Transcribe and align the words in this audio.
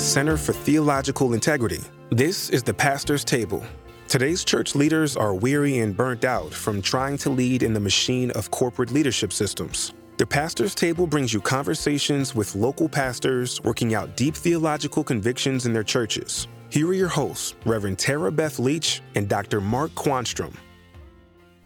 the 0.00 0.06
Center 0.06 0.38
for 0.38 0.54
Theological 0.54 1.34
Integrity. 1.34 1.82
This 2.08 2.48
is 2.48 2.62
the 2.62 2.72
Pastor's 2.72 3.22
Table. 3.22 3.62
Today's 4.08 4.44
church 4.44 4.74
leaders 4.74 5.14
are 5.14 5.34
weary 5.34 5.80
and 5.80 5.94
burnt 5.94 6.24
out 6.24 6.54
from 6.54 6.80
trying 6.80 7.18
to 7.18 7.28
lead 7.28 7.62
in 7.62 7.74
the 7.74 7.80
machine 7.80 8.30
of 8.30 8.50
corporate 8.50 8.92
leadership 8.92 9.30
systems. 9.30 9.92
The 10.16 10.24
Pastor's 10.24 10.74
Table 10.74 11.06
brings 11.06 11.34
you 11.34 11.42
conversations 11.42 12.34
with 12.34 12.54
local 12.54 12.88
pastors 12.88 13.62
working 13.62 13.94
out 13.94 14.16
deep 14.16 14.34
theological 14.34 15.04
convictions 15.04 15.66
in 15.66 15.74
their 15.74 15.84
churches. 15.84 16.48
Here 16.70 16.88
are 16.88 16.94
your 16.94 17.08
hosts, 17.08 17.54
Reverend 17.66 17.98
Tara 17.98 18.32
Beth 18.32 18.58
Leach 18.58 19.02
and 19.16 19.28
Dr. 19.28 19.60
Mark 19.60 19.90
Quanstrom. 19.90 20.54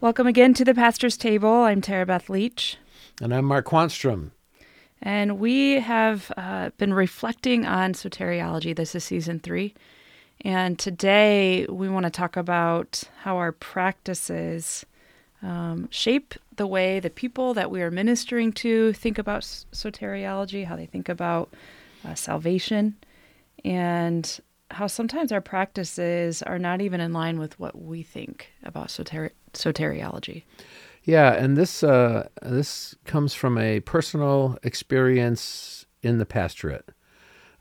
Welcome 0.01 0.27
again 0.27 0.53
to 0.55 0.65
the 0.65 0.75
Pastor's 0.75 1.15
Table. 1.15 1.49
I'm 1.49 1.79
Tara 1.79 2.05
Beth 2.05 2.29
Leach. 2.29 2.75
And 3.21 3.33
I'm 3.33 3.45
Mark 3.45 3.67
Quanstrom. 3.67 4.31
And 5.01 5.39
we 5.39 5.79
have 5.79 6.31
uh, 6.37 6.71
been 6.77 6.93
reflecting 6.93 7.65
on 7.65 7.93
soteriology. 7.93 8.75
This 8.75 8.95
is 8.95 9.03
season 9.03 9.39
three. 9.39 9.73
And 10.41 10.77
today 10.77 11.65
we 11.69 11.89
want 11.89 12.05
to 12.05 12.09
talk 12.09 12.37
about 12.37 13.03
how 13.21 13.37
our 13.37 13.51
practices 13.51 14.85
um, 15.41 15.87
shape 15.91 16.33
the 16.55 16.67
way 16.67 16.99
the 16.99 17.09
people 17.09 17.53
that 17.53 17.69
we 17.69 17.81
are 17.81 17.91
ministering 17.91 18.51
to 18.53 18.93
think 18.93 19.17
about 19.17 19.43
soteriology, 19.43 20.65
how 20.65 20.75
they 20.75 20.85
think 20.85 21.09
about 21.09 21.53
uh, 22.05 22.15
salvation, 22.15 22.95
and 23.63 24.39
how 24.71 24.87
sometimes 24.87 25.31
our 25.31 25.41
practices 25.41 26.41
are 26.41 26.59
not 26.59 26.81
even 26.81 26.99
in 26.99 27.13
line 27.13 27.39
with 27.39 27.59
what 27.59 27.79
we 27.79 28.01
think 28.01 28.51
about 28.63 28.87
soter- 28.87 29.31
soteriology. 29.53 30.43
Yeah, 31.05 31.33
and 31.33 31.55
this 31.55 31.83
uh, 31.83 32.27
this 32.41 32.95
comes 33.05 33.33
from 33.33 33.57
a 33.57 33.79
personal 33.81 34.57
experience 34.63 35.85
in 36.01 36.17
the 36.17 36.25
pastorate. 36.25 36.89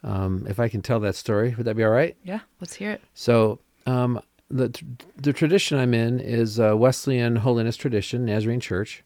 Um, 0.02 0.46
if 0.48 0.58
I 0.58 0.68
can 0.68 0.82
tell 0.82 1.00
that 1.00 1.14
story, 1.14 1.54
would 1.56 1.66
that 1.66 1.76
be 1.76 1.84
all 1.84 1.90
right? 1.90 2.16
Yeah, 2.24 2.40
let's 2.60 2.74
hear 2.74 2.90
it. 2.90 3.02
So 3.14 3.60
um, 3.86 4.20
the 4.50 4.72
the 5.16 5.32
tradition 5.32 5.78
I'm 5.78 5.94
in 5.94 6.20
is 6.20 6.58
a 6.58 6.76
Wesleyan 6.76 7.36
holiness 7.36 7.76
tradition, 7.76 8.24
Nazarene 8.24 8.60
Church, 8.60 9.04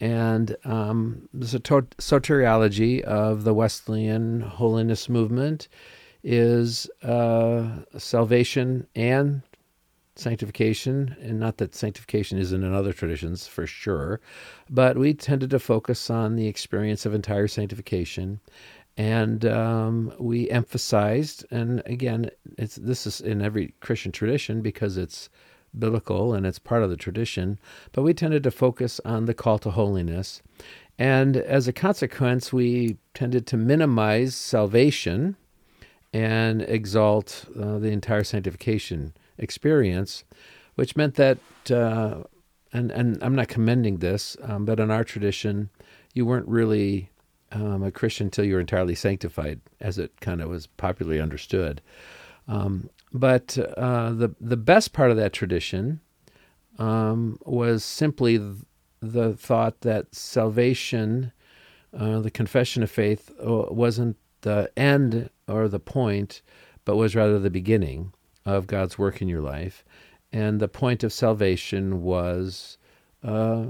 and 0.00 0.56
um, 0.64 1.28
the 1.34 1.46
soteriology 1.46 3.00
of 3.02 3.44
the 3.44 3.54
Wesleyan 3.54 4.42
holiness 4.42 5.08
movement 5.08 5.68
is 6.22 6.90
uh, 7.02 7.68
salvation 7.98 8.86
and 8.96 9.42
sanctification, 10.18 11.16
and 11.20 11.38
not 11.38 11.58
that 11.58 11.74
sanctification 11.74 12.38
isn't 12.38 12.64
in 12.64 12.72
other 12.74 12.92
traditions 12.92 13.46
for 13.46 13.66
sure, 13.66 14.20
but 14.68 14.96
we 14.96 15.14
tended 15.14 15.50
to 15.50 15.58
focus 15.58 16.10
on 16.10 16.36
the 16.36 16.46
experience 16.46 17.06
of 17.06 17.14
entire 17.14 17.48
sanctification. 17.48 18.40
And 18.96 19.44
um, 19.44 20.12
we 20.18 20.50
emphasized, 20.50 21.44
and 21.50 21.82
again, 21.84 22.30
it's 22.56 22.76
this 22.76 23.06
is 23.06 23.20
in 23.20 23.42
every 23.42 23.74
Christian 23.80 24.10
tradition 24.10 24.62
because 24.62 24.96
it's 24.96 25.28
biblical 25.78 26.32
and 26.32 26.46
it's 26.46 26.58
part 26.58 26.82
of 26.82 26.88
the 26.88 26.96
tradition, 26.96 27.58
but 27.92 28.02
we 28.02 28.14
tended 28.14 28.42
to 28.44 28.50
focus 28.50 29.00
on 29.04 29.26
the 29.26 29.34
call 29.34 29.58
to 29.58 29.70
holiness. 29.70 30.42
And 30.98 31.36
as 31.36 31.68
a 31.68 31.74
consequence, 31.74 32.54
we 32.54 32.96
tended 33.12 33.46
to 33.48 33.58
minimize 33.58 34.34
salvation 34.34 35.36
and 36.14 36.62
exalt 36.62 37.44
uh, 37.60 37.78
the 37.78 37.90
entire 37.90 38.24
sanctification 38.24 39.12
experience, 39.38 40.24
which 40.74 40.96
meant 40.96 41.14
that, 41.14 41.38
uh, 41.70 42.24
and, 42.72 42.90
and 42.90 43.22
I'm 43.22 43.34
not 43.34 43.48
commending 43.48 43.98
this, 43.98 44.36
um, 44.42 44.64
but 44.64 44.80
in 44.80 44.90
our 44.90 45.04
tradition, 45.04 45.70
you 46.14 46.26
weren't 46.26 46.48
really 46.48 47.10
um, 47.52 47.82
a 47.82 47.90
Christian 47.90 48.26
until 48.26 48.44
you 48.44 48.54
were 48.54 48.60
entirely 48.60 48.94
sanctified, 48.94 49.60
as 49.80 49.98
it 49.98 50.20
kind 50.20 50.40
of 50.40 50.48
was 50.48 50.66
popularly 50.66 51.20
understood. 51.20 51.80
Um, 52.48 52.90
but 53.12 53.58
uh, 53.76 54.10
the 54.12 54.34
the 54.40 54.56
best 54.56 54.92
part 54.92 55.10
of 55.10 55.16
that 55.16 55.32
tradition 55.32 56.00
um, 56.78 57.38
was 57.44 57.84
simply 57.84 58.40
the 59.00 59.34
thought 59.34 59.80
that 59.82 60.14
salvation, 60.14 61.32
uh, 61.96 62.20
the 62.20 62.30
confession 62.30 62.82
of 62.82 62.90
faith, 62.90 63.30
uh, 63.40 63.66
wasn't 63.70 64.16
the 64.42 64.70
end 64.76 65.30
or 65.48 65.68
the 65.68 65.80
point, 65.80 66.42
but 66.84 66.96
was 66.96 67.16
rather 67.16 67.38
the 67.38 67.50
beginning 67.50 68.12
of 68.46 68.66
God's 68.66 68.96
work 68.96 69.20
in 69.20 69.28
your 69.28 69.42
life. 69.42 69.84
And 70.32 70.60
the 70.60 70.68
point 70.68 71.04
of 71.04 71.12
salvation 71.12 72.02
was 72.02 72.78
uh, 73.22 73.66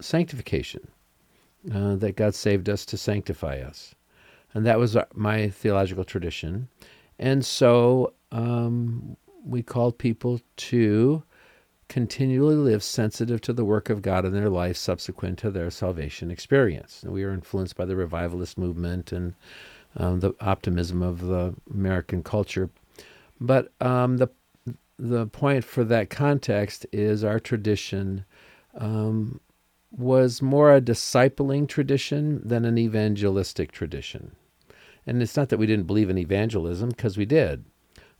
sanctification, 0.00 0.88
uh, 1.72 1.94
that 1.96 2.16
God 2.16 2.34
saved 2.34 2.68
us 2.68 2.84
to 2.86 2.96
sanctify 2.96 3.58
us. 3.60 3.94
And 4.54 4.64
that 4.66 4.78
was 4.78 4.96
my 5.14 5.48
theological 5.48 6.04
tradition. 6.04 6.68
And 7.18 7.44
so 7.44 8.12
um, 8.32 9.16
we 9.44 9.62
called 9.62 9.98
people 9.98 10.40
to 10.56 11.22
continually 11.88 12.56
live 12.56 12.82
sensitive 12.82 13.40
to 13.42 13.52
the 13.52 13.64
work 13.64 13.90
of 13.90 14.02
God 14.02 14.24
in 14.24 14.32
their 14.32 14.48
life 14.48 14.76
subsequent 14.76 15.38
to 15.40 15.50
their 15.50 15.70
salvation 15.70 16.30
experience. 16.30 17.02
And 17.02 17.12
we 17.12 17.24
were 17.24 17.32
influenced 17.32 17.76
by 17.76 17.84
the 17.84 17.96
revivalist 17.96 18.56
movement 18.56 19.12
and 19.12 19.34
um, 19.96 20.20
the 20.20 20.34
optimism 20.40 21.02
of 21.02 21.20
the 21.20 21.54
American 21.72 22.22
culture 22.22 22.70
but 23.40 23.72
um, 23.80 24.18
the 24.18 24.28
the 24.96 25.26
point 25.26 25.64
for 25.64 25.82
that 25.84 26.08
context 26.08 26.86
is 26.92 27.24
our 27.24 27.40
tradition 27.40 28.24
um, 28.76 29.40
was 29.90 30.40
more 30.40 30.74
a 30.74 30.80
discipling 30.80 31.68
tradition 31.68 32.40
than 32.44 32.64
an 32.64 32.78
evangelistic 32.78 33.72
tradition. 33.72 34.36
And 35.06 35.20
it's 35.20 35.36
not 35.36 35.48
that 35.48 35.58
we 35.58 35.66
didn't 35.66 35.86
believe 35.86 36.10
in 36.10 36.18
evangelism, 36.18 36.90
because 36.90 37.18
we 37.18 37.26
did. 37.26 37.64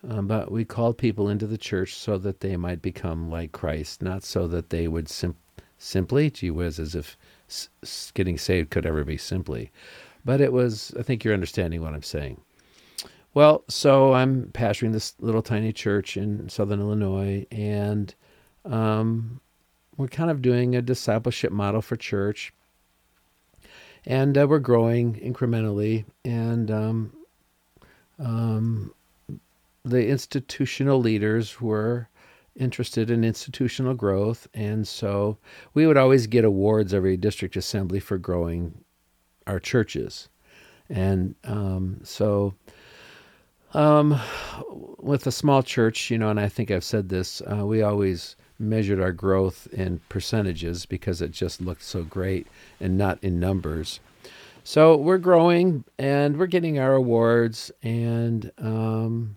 Um, 0.06 0.26
but 0.26 0.50
we 0.50 0.64
called 0.64 0.98
people 0.98 1.28
into 1.28 1.46
the 1.46 1.56
church 1.56 1.94
so 1.94 2.18
that 2.18 2.40
they 2.40 2.56
might 2.56 2.82
become 2.82 3.30
like 3.30 3.52
Christ, 3.52 4.02
not 4.02 4.22
so 4.22 4.46
that 4.48 4.70
they 4.70 4.86
would 4.86 5.08
sim- 5.08 5.36
simply, 5.78 6.30
gee 6.30 6.50
whiz, 6.50 6.78
as 6.78 6.94
if 6.94 7.16
s- 7.48 8.12
getting 8.14 8.36
saved 8.36 8.70
could 8.70 8.84
ever 8.84 9.04
be 9.04 9.16
simply. 9.16 9.70
But 10.24 10.40
it 10.40 10.52
was, 10.52 10.92
I 10.98 11.02
think 11.02 11.24
you're 11.24 11.34
understanding 11.34 11.80
what 11.80 11.94
I'm 11.94 12.02
saying. 12.02 12.40
Well, 13.34 13.64
so 13.68 14.14
I'm 14.14 14.46
pastoring 14.52 14.92
this 14.92 15.14
little 15.18 15.42
tiny 15.42 15.72
church 15.72 16.16
in 16.16 16.48
southern 16.48 16.80
Illinois, 16.80 17.44
and 17.50 18.14
um, 18.64 19.40
we're 19.96 20.06
kind 20.06 20.30
of 20.30 20.40
doing 20.40 20.76
a 20.76 20.82
discipleship 20.82 21.50
model 21.50 21.82
for 21.82 21.96
church. 21.96 22.54
And 24.06 24.38
uh, 24.38 24.46
we're 24.46 24.60
growing 24.60 25.14
incrementally, 25.14 26.04
and 26.24 26.70
um, 26.70 27.12
um, 28.20 28.94
the 29.84 30.06
institutional 30.06 31.00
leaders 31.00 31.60
were 31.60 32.08
interested 32.54 33.10
in 33.10 33.24
institutional 33.24 33.94
growth, 33.94 34.46
and 34.54 34.86
so 34.86 35.38
we 35.72 35.88
would 35.88 35.96
always 35.96 36.28
get 36.28 36.44
awards 36.44 36.94
every 36.94 37.16
district 37.16 37.56
assembly 37.56 37.98
for 37.98 38.16
growing 38.16 38.84
our 39.48 39.58
churches. 39.58 40.28
And 40.88 41.34
um, 41.42 41.98
so 42.04 42.54
um, 43.74 44.20
with 44.98 45.26
a 45.26 45.32
small 45.32 45.62
church, 45.62 46.10
you 46.10 46.18
know, 46.18 46.30
and 46.30 46.40
I 46.40 46.48
think 46.48 46.70
I've 46.70 46.84
said 46.84 47.08
this, 47.08 47.42
uh, 47.42 47.66
we 47.66 47.82
always 47.82 48.36
measured 48.58 49.00
our 49.00 49.12
growth 49.12 49.66
in 49.72 50.00
percentages 50.08 50.86
because 50.86 51.20
it 51.20 51.32
just 51.32 51.60
looked 51.60 51.82
so 51.82 52.02
great 52.02 52.46
and 52.80 52.96
not 52.96 53.22
in 53.22 53.40
numbers. 53.40 54.00
So 54.62 54.96
we're 54.96 55.18
growing 55.18 55.84
and 55.98 56.38
we're 56.38 56.46
getting 56.46 56.78
our 56.78 56.94
awards 56.94 57.70
and 57.82 58.50
um, 58.58 59.36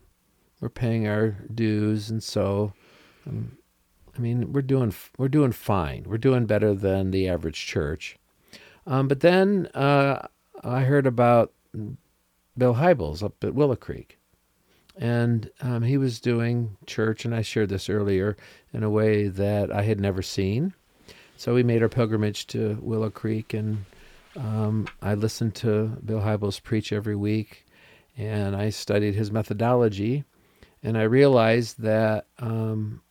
we're 0.62 0.70
paying 0.70 1.08
our 1.08 1.36
dues, 1.54 2.10
and 2.10 2.24
so 2.24 2.74
um, 3.28 3.58
I 4.18 4.20
mean 4.20 4.54
we're 4.54 4.62
doing 4.62 4.94
we're 5.18 5.28
doing 5.28 5.52
fine. 5.52 6.06
We're 6.08 6.18
doing 6.18 6.46
better 6.46 6.74
than 6.74 7.12
the 7.12 7.28
average 7.28 7.66
church. 7.66 8.18
Um, 8.88 9.08
but 9.08 9.20
then 9.20 9.68
uh, 9.76 10.28
I 10.64 10.82
heard 10.82 11.06
about 11.06 11.52
Bill 12.58 12.76
Hybels 12.76 13.22
up 13.22 13.44
at 13.44 13.54
Willow 13.54 13.76
Creek, 13.76 14.18
and 15.00 15.50
um, 15.62 15.84
he 15.84 15.98
was 15.98 16.20
doing 16.20 16.78
church, 16.86 17.26
and 17.26 17.34
I 17.34 17.42
shared 17.42 17.70
this 17.70 17.90
earlier, 17.90 18.36
in 18.74 18.84
a 18.84 18.90
way 18.90 19.28
that 19.28 19.72
I 19.72 19.84
had 19.84 20.00
never 20.00 20.22
seen. 20.22 20.74
So 21.38 21.54
we 21.54 21.64
made 21.64 21.84
our 21.84 21.90
pilgrimage 21.90 22.48
to 22.48 22.78
Willow 22.82 23.10
Creek, 23.10 23.54
and 23.54 23.86
um, 24.36 24.88
I 25.02 25.14
listened 25.14 25.56
to 25.56 25.98
Bill 26.04 26.22
Hybels 26.22 26.62
preach 26.62 26.92
every 26.92 27.16
week, 27.16 27.66
and 28.18 28.56
I 28.56 28.70
studied 28.70 29.16
his 29.16 29.32
methodology, 29.32 30.24
and 30.82 30.98
I 30.98 31.04
realized 31.04 31.82
that, 31.82 32.26
um, 32.40 33.02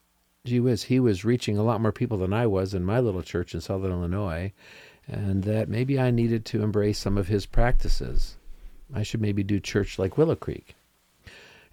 gee 0.45 0.59
whiz, 0.59 0.83
he 0.83 0.99
was 0.99 1.25
reaching 1.25 1.57
a 1.57 1.63
lot 1.63 1.81
more 1.81 1.91
people 1.91 2.17
than 2.17 2.33
I 2.33 2.47
was 2.47 2.73
in 2.73 2.83
my 2.83 2.99
little 2.99 3.23
church 3.23 3.53
in 3.53 3.61
Southern 3.61 3.91
Illinois, 3.91 4.51
and 5.07 5.43
that 5.43 5.69
maybe 5.69 5.99
I 5.99 6.11
needed 6.11 6.43
to 6.45 6.63
embrace 6.63 6.99
some 6.99 7.17
of 7.17 7.27
his 7.27 7.45
practices. 7.45 8.37
I 8.93 9.03
should 9.03 9.21
maybe 9.21 9.43
do 9.43 9.59
church 9.59 9.99
like 9.99 10.17
Willow 10.17 10.35
Creek. 10.35 10.75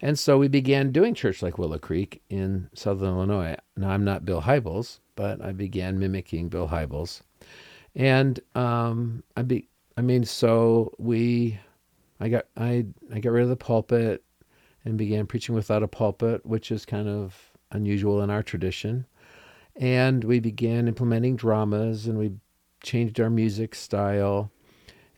And 0.05 0.19
so 0.19 0.37
we 0.37 0.47
began 0.47 0.91
doing 0.91 1.15
church 1.15 1.41
like 1.41 1.57
Willow 1.57 1.79
Creek 1.79 2.21
in 2.29 2.69
southern 2.75 3.09
Illinois. 3.09 3.55
Now, 3.75 3.89
I'm 3.89 4.03
not 4.03 4.23
Bill 4.23 4.43
Hybels, 4.43 4.99
but 5.15 5.41
I 5.41 5.51
began 5.51 5.97
mimicking 5.97 6.47
Bill 6.47 6.67
Hybels. 6.67 7.21
And 7.95 8.39
um, 8.53 9.23
I 9.35 9.41
be, 9.41 9.67
I 9.97 10.01
mean, 10.01 10.23
so 10.23 10.93
we, 10.99 11.59
I 12.19 12.29
got, 12.29 12.45
I, 12.55 12.85
I 13.11 13.19
got 13.19 13.31
rid 13.31 13.41
of 13.41 13.49
the 13.49 13.55
pulpit. 13.55 14.23
and 14.85 14.95
began 14.95 15.25
preaching 15.25 15.55
without 15.55 15.81
a 15.81 15.87
pulpit, 15.87 16.45
which 16.45 16.71
is 16.71 16.85
kind 16.85 17.09
of 17.09 17.51
unusual 17.71 18.21
in 18.21 18.29
our 18.29 18.43
tradition. 18.43 19.07
And 19.75 20.23
we 20.23 20.39
began 20.39 20.87
implementing 20.87 21.35
dramas 21.35 22.05
and 22.05 22.19
we 22.19 22.33
changed 22.83 23.19
our 23.19 23.31
music 23.31 23.73
style. 23.73 24.51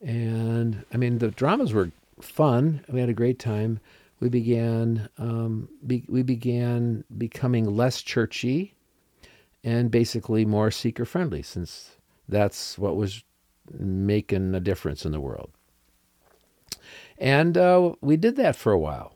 And 0.01 0.85
I 0.93 0.97
mean, 0.97 1.17
the 1.17 1.31
dramas 1.31 1.73
were 1.73 1.91
fun. 2.21 2.85
We 2.87 3.01
had 3.01 3.09
a 3.09 3.13
great 3.13 3.37
time. 3.37 3.81
We 4.19 4.29
began 4.29 5.09
um, 5.17 5.69
be, 5.85 6.03
we 6.07 6.23
began 6.23 7.03
becoming 7.17 7.65
less 7.65 8.01
churchy 8.01 8.73
and 9.63 9.91
basically 9.91 10.45
more 10.45 10.71
seeker 10.71 11.05
friendly, 11.05 11.43
since 11.43 11.97
that's 12.27 12.77
what 12.77 12.95
was 12.95 13.23
making 13.71 14.55
a 14.55 14.59
difference 14.59 15.05
in 15.05 15.11
the 15.11 15.19
world. 15.19 15.51
And 17.17 17.57
uh, 17.57 17.93
we 18.01 18.17
did 18.17 18.35
that 18.37 18.55
for 18.55 18.71
a 18.71 18.79
while. 18.79 19.15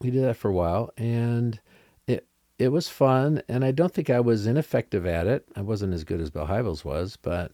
We 0.00 0.10
did 0.10 0.24
that 0.24 0.36
for 0.36 0.48
a 0.48 0.54
while, 0.54 0.90
and 0.96 1.60
it 2.06 2.26
it 2.58 2.68
was 2.68 2.88
fun. 2.88 3.42
And 3.48 3.64
I 3.64 3.72
don't 3.72 3.92
think 3.92 4.10
I 4.10 4.20
was 4.20 4.46
ineffective 4.46 5.06
at 5.06 5.26
it. 5.26 5.46
I 5.56 5.62
wasn't 5.62 5.94
as 5.94 6.04
good 6.04 6.20
as 6.20 6.30
Bill 6.30 6.46
Hybels 6.46 6.84
was, 6.84 7.16
but 7.16 7.52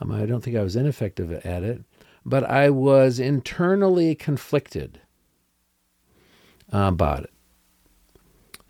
um, 0.00 0.12
I 0.12 0.26
don't 0.26 0.42
think 0.42 0.56
I 0.56 0.62
was 0.62 0.76
ineffective 0.76 1.32
at 1.32 1.62
it. 1.62 1.82
But 2.24 2.44
I 2.44 2.68
was 2.68 3.18
internally 3.18 4.14
conflicted 4.14 5.00
about 6.70 7.24
it. 7.24 7.32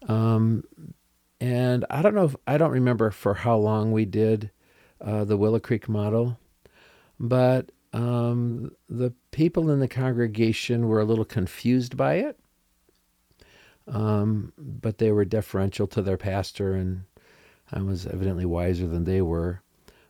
Um, 0.08 0.64
and 1.40 1.84
I 1.90 2.02
don't 2.02 2.14
know 2.14 2.24
if 2.24 2.36
I 2.46 2.58
don't 2.58 2.70
remember 2.70 3.10
for 3.10 3.34
how 3.34 3.56
long 3.56 3.92
we 3.92 4.04
did 4.04 4.50
uh, 5.00 5.24
the 5.24 5.36
Willow 5.36 5.60
Creek 5.60 5.88
model, 5.88 6.38
but 7.18 7.70
um, 7.92 8.72
the 8.88 9.12
people 9.30 9.70
in 9.70 9.80
the 9.80 9.88
congregation 9.88 10.88
were 10.88 11.00
a 11.00 11.04
little 11.04 11.24
confused 11.24 11.96
by 11.96 12.14
it. 12.14 12.38
Um, 13.88 14.52
but 14.56 14.98
they 14.98 15.10
were 15.10 15.24
deferential 15.24 15.86
to 15.88 16.02
their 16.02 16.16
pastor, 16.16 16.74
and 16.74 17.02
I 17.72 17.82
was 17.82 18.06
evidently 18.06 18.44
wiser 18.44 18.86
than 18.86 19.04
they 19.04 19.22
were. 19.22 19.62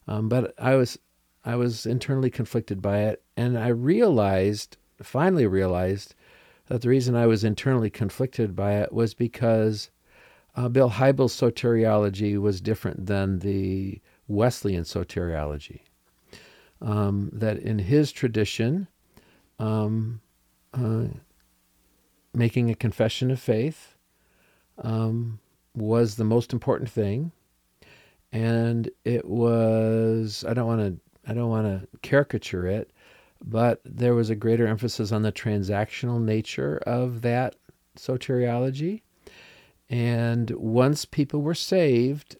Um, 0.06 0.28
but 0.28 0.54
I 0.58 0.74
was 0.74 0.98
I 1.44 1.56
was 1.56 1.86
internally 1.86 2.30
conflicted 2.30 2.82
by 2.82 3.00
it, 3.02 3.22
and 3.36 3.58
I 3.58 3.68
realized, 3.68 4.76
finally 5.02 5.46
realized, 5.46 6.14
that 6.70 6.82
the 6.82 6.88
reason 6.88 7.16
I 7.16 7.26
was 7.26 7.42
internally 7.42 7.90
conflicted 7.90 8.54
by 8.54 8.74
it 8.74 8.92
was 8.92 9.12
because 9.12 9.90
uh, 10.54 10.68
Bill 10.68 10.88
Hybels' 10.88 11.34
soteriology 11.34 12.40
was 12.40 12.60
different 12.60 13.06
than 13.06 13.40
the 13.40 14.00
Wesleyan 14.28 14.84
soteriology. 14.84 15.80
Um, 16.80 17.28
that 17.32 17.58
in 17.58 17.80
his 17.80 18.12
tradition, 18.12 18.86
um, 19.58 20.20
uh, 20.72 21.06
making 22.32 22.70
a 22.70 22.76
confession 22.76 23.32
of 23.32 23.40
faith 23.40 23.96
um, 24.78 25.40
was 25.74 26.14
the 26.14 26.24
most 26.24 26.52
important 26.52 26.88
thing, 26.88 27.32
and 28.30 28.88
it 29.04 29.24
was. 29.24 30.44
I 30.48 30.54
don't 30.54 30.68
want 30.68 30.80
to. 30.80 31.30
I 31.30 31.34
don't 31.34 31.50
want 31.50 31.66
to 31.66 31.98
caricature 31.98 32.68
it, 32.68 32.92
but 33.44 33.80
there 33.84 34.14
was 34.14 34.30
a 34.30 34.34
greater 34.34 34.66
emphasis 34.66 35.12
on 35.12 35.22
the 35.22 35.32
transactional 35.32 36.20
nature 36.20 36.78
of 36.86 37.22
that 37.22 37.56
soteriology 37.96 39.02
and 39.90 40.50
once 40.52 41.04
people 41.04 41.42
were 41.42 41.54
saved, 41.54 42.36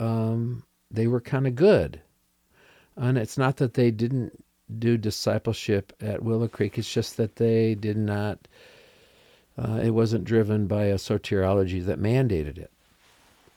um, 0.00 0.64
they 0.90 1.06
were 1.06 1.20
kind 1.20 1.46
of 1.46 1.54
good. 1.54 2.00
And 2.96 3.16
it's 3.16 3.38
not 3.38 3.58
that 3.58 3.74
they 3.74 3.92
didn't 3.92 4.44
do 4.78 4.98
discipleship 4.98 5.92
at 6.00 6.24
Willow 6.24 6.48
Creek, 6.48 6.76
it's 6.76 6.92
just 6.92 7.16
that 7.16 7.36
they 7.36 7.74
did 7.76 7.96
not, 7.96 8.48
uh, 9.56 9.80
it 9.82 9.90
wasn't 9.90 10.24
driven 10.24 10.66
by 10.66 10.84
a 10.84 10.96
soteriology 10.96 11.82
that 11.86 12.00
mandated 12.00 12.58
it. 12.58 12.72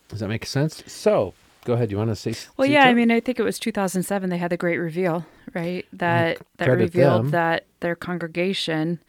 Does 0.07 0.19
that 0.19 0.29
make 0.29 0.45
sense? 0.45 0.83
So, 0.85 1.33
go 1.65 1.73
ahead. 1.73 1.91
You 1.91 1.97
want 1.97 2.09
to 2.09 2.15
say? 2.15 2.33
Well, 2.57 2.67
yeah. 2.67 2.85
I 2.85 2.93
mean, 2.93 3.11
I 3.11 3.19
think 3.19 3.39
it 3.39 3.43
was 3.43 3.59
2007. 3.59 4.29
They 4.29 4.37
had 4.37 4.51
the 4.51 4.57
great 4.57 4.77
reveal, 4.77 5.25
right? 5.53 5.85
That 5.93 6.39
that 6.57 6.69
revealed 6.69 7.25
them. 7.25 7.31
that 7.31 7.65
their 7.79 7.95
congregation 7.95 8.99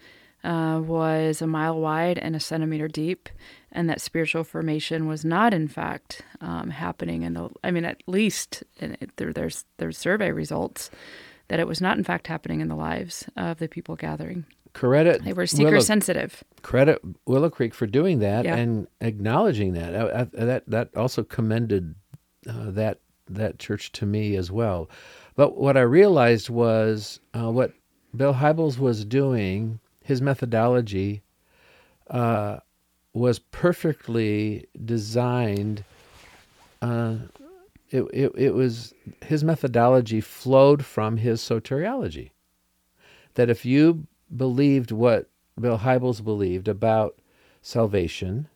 uh, 0.45 0.81
was 0.85 1.41
a 1.41 1.47
mile 1.47 1.79
wide 1.81 2.19
and 2.19 2.35
a 2.35 2.41
centimeter 2.41 2.89
deep, 2.89 3.29
and 3.71 3.89
that 3.89 4.01
spiritual 4.01 4.45
formation 4.45 5.07
was 5.07 5.25
not, 5.25 5.55
in 5.55 5.69
fact, 5.69 6.23
um, 6.41 6.71
happening 6.71 7.23
in 7.23 7.35
the. 7.35 7.51
I 7.63 7.71
mean, 7.71 7.85
at 7.85 8.03
least 8.07 8.63
it, 8.79 9.11
there, 9.17 9.33
there's 9.33 9.65
there's 9.79 9.99
survey 9.99 10.33
results 10.33 10.91
that 11.49 11.61
it 11.61 11.67
was 11.67 11.81
not, 11.81 11.99
in 11.99 12.05
fact, 12.05 12.27
happening 12.27 12.61
in 12.61 12.69
the 12.69 12.75
lives 12.75 13.29
of 13.37 13.59
the 13.59 13.69
people 13.69 13.97
gathering. 13.97 14.47
Credit 14.75 15.23
they 15.23 15.35
were 15.35 15.47
seeker 15.47 15.81
sensitive. 15.81 16.43
Credit 16.63 16.99
Willow 17.27 17.51
Creek 17.51 17.75
for 17.75 17.87
doing 17.87 18.21
that 18.21 18.47
yeah. 18.47 18.57
and 18.57 18.87
acknowledging 19.03 19.75
that. 19.75 19.95
Uh, 19.95 20.07
uh, 20.07 20.27
that 20.33 20.65
that 20.67 20.97
also 20.97 21.23
commended 21.23 21.95
uh, 22.49 22.71
that 22.71 23.01
that 23.29 23.59
church 23.59 23.93
to 23.93 24.07
me 24.07 24.37
as 24.37 24.51
well. 24.51 24.91
But 25.37 25.57
what 25.57 25.77
I 25.77 25.83
realized 25.83 26.51
was 26.51 27.21
uh, 27.35 27.51
what 27.51 27.73
Bill 28.15 28.35
Hybels 28.35 28.79
was 28.79 29.05
doing, 29.05 29.81
his 30.03 30.21
methodology. 30.21 31.23
Uh, 32.11 32.59
was 33.15 33.39
perfectly 33.39 34.67
designed. 34.85 35.85
Uh, 36.81 37.17
it, 37.91 38.03
it, 38.13 38.33
it 38.37 38.55
was 38.55 38.95
his 39.23 39.45
methodology 39.45 40.21
flowed 40.21 40.85
from 40.85 41.19
his 41.19 41.41
soteriology. 41.41 42.31
That 43.35 43.51
if 43.51 43.65
you 43.65 44.07
believed 44.35 44.91
what 44.91 45.29
Bill 45.61 45.79
Hybels 45.79 46.25
believed 46.25 46.69
about 46.69 47.19
salvation, 47.61 48.49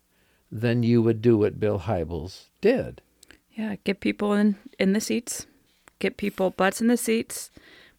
then 0.51 0.83
you 0.83 1.03
would 1.03 1.21
do 1.21 1.37
what 1.37 1.61
Bill 1.61 1.81
Hybels 1.81 2.47
did. 2.61 3.03
Yeah, 3.57 3.77
get 3.85 4.01
people 4.01 4.35
in 4.35 4.57
in 4.79 4.93
the 4.93 5.01
seats, 5.01 5.47
get 5.99 6.19
people 6.19 6.51
butts 6.51 6.81
in 6.81 6.89
the 6.89 6.97
seats, 6.97 7.51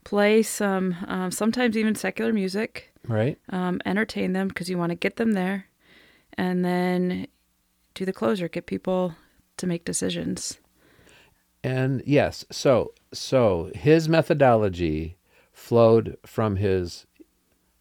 play 0.04 0.44
some 0.44 0.96
um, 1.08 1.32
sometimes 1.32 1.76
even 1.76 1.96
secular 1.96 2.32
music, 2.32 2.94
right? 3.08 3.38
Um, 3.50 3.82
entertain 3.86 4.34
them 4.34 4.48
because 4.48 4.70
you 4.70 4.78
want 4.78 4.92
to 4.92 4.96
get 4.96 5.16
them 5.16 5.32
there, 5.34 5.66
and 6.38 6.64
then 6.64 7.28
do 7.96 8.06
the 8.06 8.14
closer, 8.14 8.48
get 8.48 8.68
people 8.68 9.16
to 9.58 9.66
make 9.68 9.84
decisions. 9.84 10.60
And 11.64 12.04
yes, 12.06 12.46
so 12.52 12.94
so 13.12 13.72
his 13.74 14.08
methodology 14.08 15.18
flowed 15.52 16.18
from 16.26 16.58
his 16.58 17.08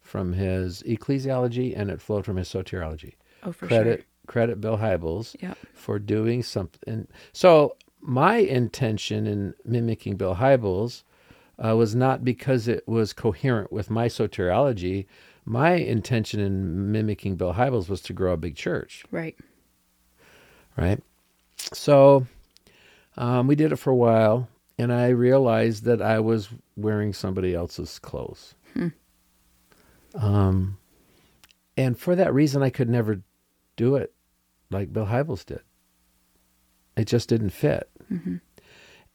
from 0.01 0.33
his 0.33 0.81
ecclesiology 0.83 1.77
and 1.77 1.91
it 1.91 2.01
flowed 2.01 2.25
from 2.25 2.37
his 2.37 2.49
soteriology. 2.49 3.13
Oh, 3.43 3.51
for 3.51 3.67
credit 3.67 3.99
sure. 3.99 4.05
Credit 4.27 4.61
Bill 4.61 4.77
Hybels 4.77 5.35
yep. 5.41 5.57
for 5.73 5.97
doing 5.97 6.43
something. 6.43 7.07
So 7.33 7.75
my 8.01 8.37
intention 8.37 9.25
in 9.25 9.53
mimicking 9.65 10.15
Bill 10.15 10.35
Hybels 10.35 11.03
uh, 11.63 11.75
was 11.75 11.95
not 11.95 12.23
because 12.23 12.67
it 12.67 12.87
was 12.87 13.13
coherent 13.13 13.71
with 13.71 13.89
my 13.89 14.07
soteriology, 14.07 15.07
my 15.45 15.71
intention 15.71 16.39
in 16.39 16.91
mimicking 16.91 17.35
Bill 17.35 17.53
Hybels 17.53 17.89
was 17.89 18.01
to 18.01 18.13
grow 18.13 18.33
a 18.33 18.37
big 18.37 18.55
church. 18.55 19.03
Right. 19.11 19.35
Right. 20.75 21.01
So 21.73 22.27
um, 23.17 23.47
we 23.47 23.55
did 23.55 23.71
it 23.71 23.77
for 23.77 23.89
a 23.89 23.95
while, 23.95 24.47
and 24.77 24.93
I 24.93 25.07
realized 25.09 25.85
that 25.85 26.01
I 26.01 26.19
was 26.19 26.49
wearing 26.75 27.13
somebody 27.13 27.55
else's 27.55 27.97
clothes. 27.97 28.53
Hmm. 28.73 28.89
Um, 30.13 30.77
and 31.75 31.97
for 31.97 32.15
that 32.15 32.33
reason, 32.33 32.61
I 32.61 32.69
could 32.69 32.89
never 32.89 33.21
do 33.75 33.95
it 33.95 34.13
like 34.69 34.93
Bill 34.93 35.05
Hybels 35.05 35.45
did. 35.45 35.61
It 36.95 37.05
just 37.05 37.29
didn't 37.29 37.51
fit. 37.51 37.89
Mm-hmm. 38.11 38.37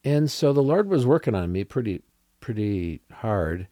And 0.04 0.30
so 0.30 0.52
the 0.52 0.62
Lord 0.62 0.88
was 0.88 1.06
working 1.06 1.34
on 1.34 1.52
me 1.52 1.64
pretty, 1.64 2.02
pretty 2.40 3.02
hard. 3.12 3.68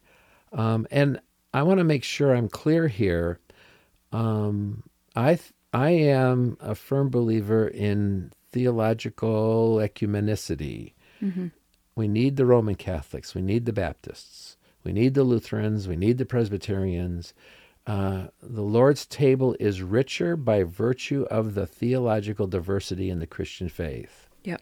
Um, 0.51 0.87
and 0.91 1.19
I 1.53 1.63
want 1.63 1.79
to 1.79 1.83
make 1.83 2.03
sure 2.03 2.35
I'm 2.35 2.49
clear 2.49 2.87
here. 2.87 3.39
Um, 4.11 4.83
I 5.15 5.35
th- 5.35 5.53
I 5.73 5.91
am 5.91 6.57
a 6.59 6.75
firm 6.75 7.09
believer 7.09 7.67
in 7.67 8.31
theological 8.51 9.77
ecumenicity. 9.77 10.93
Mm-hmm. 11.21 11.47
We 11.95 12.07
need 12.07 12.35
the 12.35 12.45
Roman 12.45 12.75
Catholics. 12.75 13.33
We 13.33 13.41
need 13.41 13.65
the 13.65 13.73
Baptists. 13.73 14.57
We 14.83 14.91
need 14.91 15.13
the 15.13 15.23
Lutherans. 15.23 15.87
We 15.87 15.95
need 15.95 16.17
the 16.17 16.25
Presbyterians. 16.25 17.33
Uh, 17.87 18.27
the 18.41 18.61
Lord's 18.61 19.05
table 19.05 19.55
is 19.59 19.81
richer 19.81 20.35
by 20.35 20.63
virtue 20.63 21.25
of 21.31 21.55
the 21.55 21.65
theological 21.65 22.47
diversity 22.47 23.09
in 23.09 23.19
the 23.19 23.27
Christian 23.27 23.69
faith. 23.69 24.29
Yep. 24.43 24.61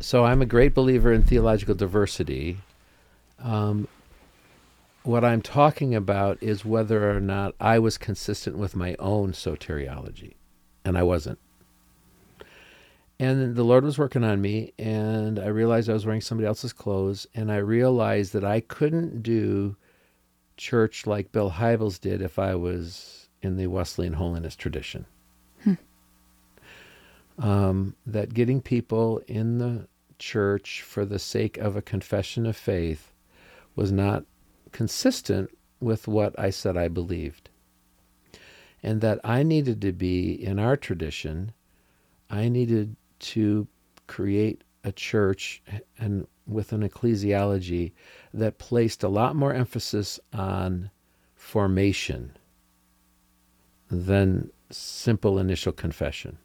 So 0.00 0.24
I'm 0.24 0.42
a 0.42 0.46
great 0.46 0.74
believer 0.74 1.12
in 1.12 1.22
theological 1.22 1.74
diversity. 1.74 2.58
Um, 3.38 3.88
what 5.02 5.24
I'm 5.24 5.40
talking 5.40 5.94
about 5.94 6.42
is 6.42 6.64
whether 6.64 7.10
or 7.10 7.20
not 7.20 7.54
I 7.60 7.78
was 7.78 7.96
consistent 7.96 8.58
with 8.58 8.74
my 8.74 8.96
own 8.98 9.32
soteriology, 9.32 10.34
and 10.84 10.98
I 10.98 11.04
wasn't. 11.04 11.38
And 13.18 13.56
the 13.56 13.62
Lord 13.62 13.84
was 13.84 13.98
working 13.98 14.24
on 14.24 14.42
me, 14.42 14.74
and 14.78 15.38
I 15.38 15.46
realized 15.46 15.88
I 15.88 15.94
was 15.94 16.04
wearing 16.04 16.20
somebody 16.20 16.46
else's 16.46 16.72
clothes, 16.72 17.26
and 17.34 17.50
I 17.50 17.56
realized 17.56 18.32
that 18.34 18.44
I 18.44 18.60
couldn't 18.60 19.22
do 19.22 19.76
church 20.56 21.06
like 21.06 21.32
Bill 21.32 21.50
Hybels 21.50 22.00
did 22.00 22.22
if 22.22 22.38
I 22.38 22.54
was 22.54 23.28
in 23.42 23.56
the 23.56 23.66
Wesleyan 23.66 24.14
holiness 24.14 24.56
tradition. 24.56 25.06
Hmm. 25.62 25.74
Um, 27.38 27.96
that 28.06 28.34
getting 28.34 28.62
people 28.62 29.20
in 29.26 29.58
the 29.58 29.88
church 30.18 30.82
for 30.82 31.04
the 31.04 31.18
sake 31.18 31.58
of 31.58 31.76
a 31.76 31.82
confession 31.82 32.46
of 32.46 32.56
faith 32.56 33.12
was 33.74 33.92
not 33.92 34.24
consistent 34.72 35.50
with 35.80 36.08
what 36.08 36.38
I 36.38 36.50
said 36.50 36.76
I 36.76 36.88
believed. 36.88 37.50
And 38.82 39.00
that 39.00 39.20
I 39.24 39.42
needed 39.42 39.80
to 39.82 39.92
be, 39.92 40.32
in 40.32 40.58
our 40.58 40.76
tradition, 40.76 41.52
I 42.30 42.48
needed 42.48 42.96
to 43.18 43.66
create 44.06 44.62
a 44.86 44.92
church 44.92 45.62
and 45.98 46.26
with 46.46 46.72
an 46.72 46.88
ecclesiology 46.88 47.92
that 48.32 48.56
placed 48.56 49.02
a 49.02 49.08
lot 49.08 49.34
more 49.34 49.52
emphasis 49.52 50.20
on 50.32 50.90
formation 51.34 52.36
than 53.90 54.50
simple 54.70 55.38
initial 55.38 55.72
confession. 55.72 56.38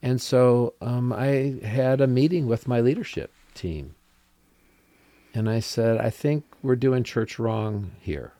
And 0.00 0.20
so 0.20 0.74
um, 0.80 1.12
I 1.12 1.56
had 1.64 2.00
a 2.00 2.06
meeting 2.06 2.46
with 2.46 2.68
my 2.68 2.80
leadership 2.80 3.32
team. 3.54 3.96
And 5.34 5.50
I 5.50 5.58
said, 5.58 5.98
I 5.98 6.10
think 6.10 6.44
we're 6.62 6.76
doing 6.76 7.02
church 7.02 7.40
wrong 7.40 7.90
here. 8.00 8.32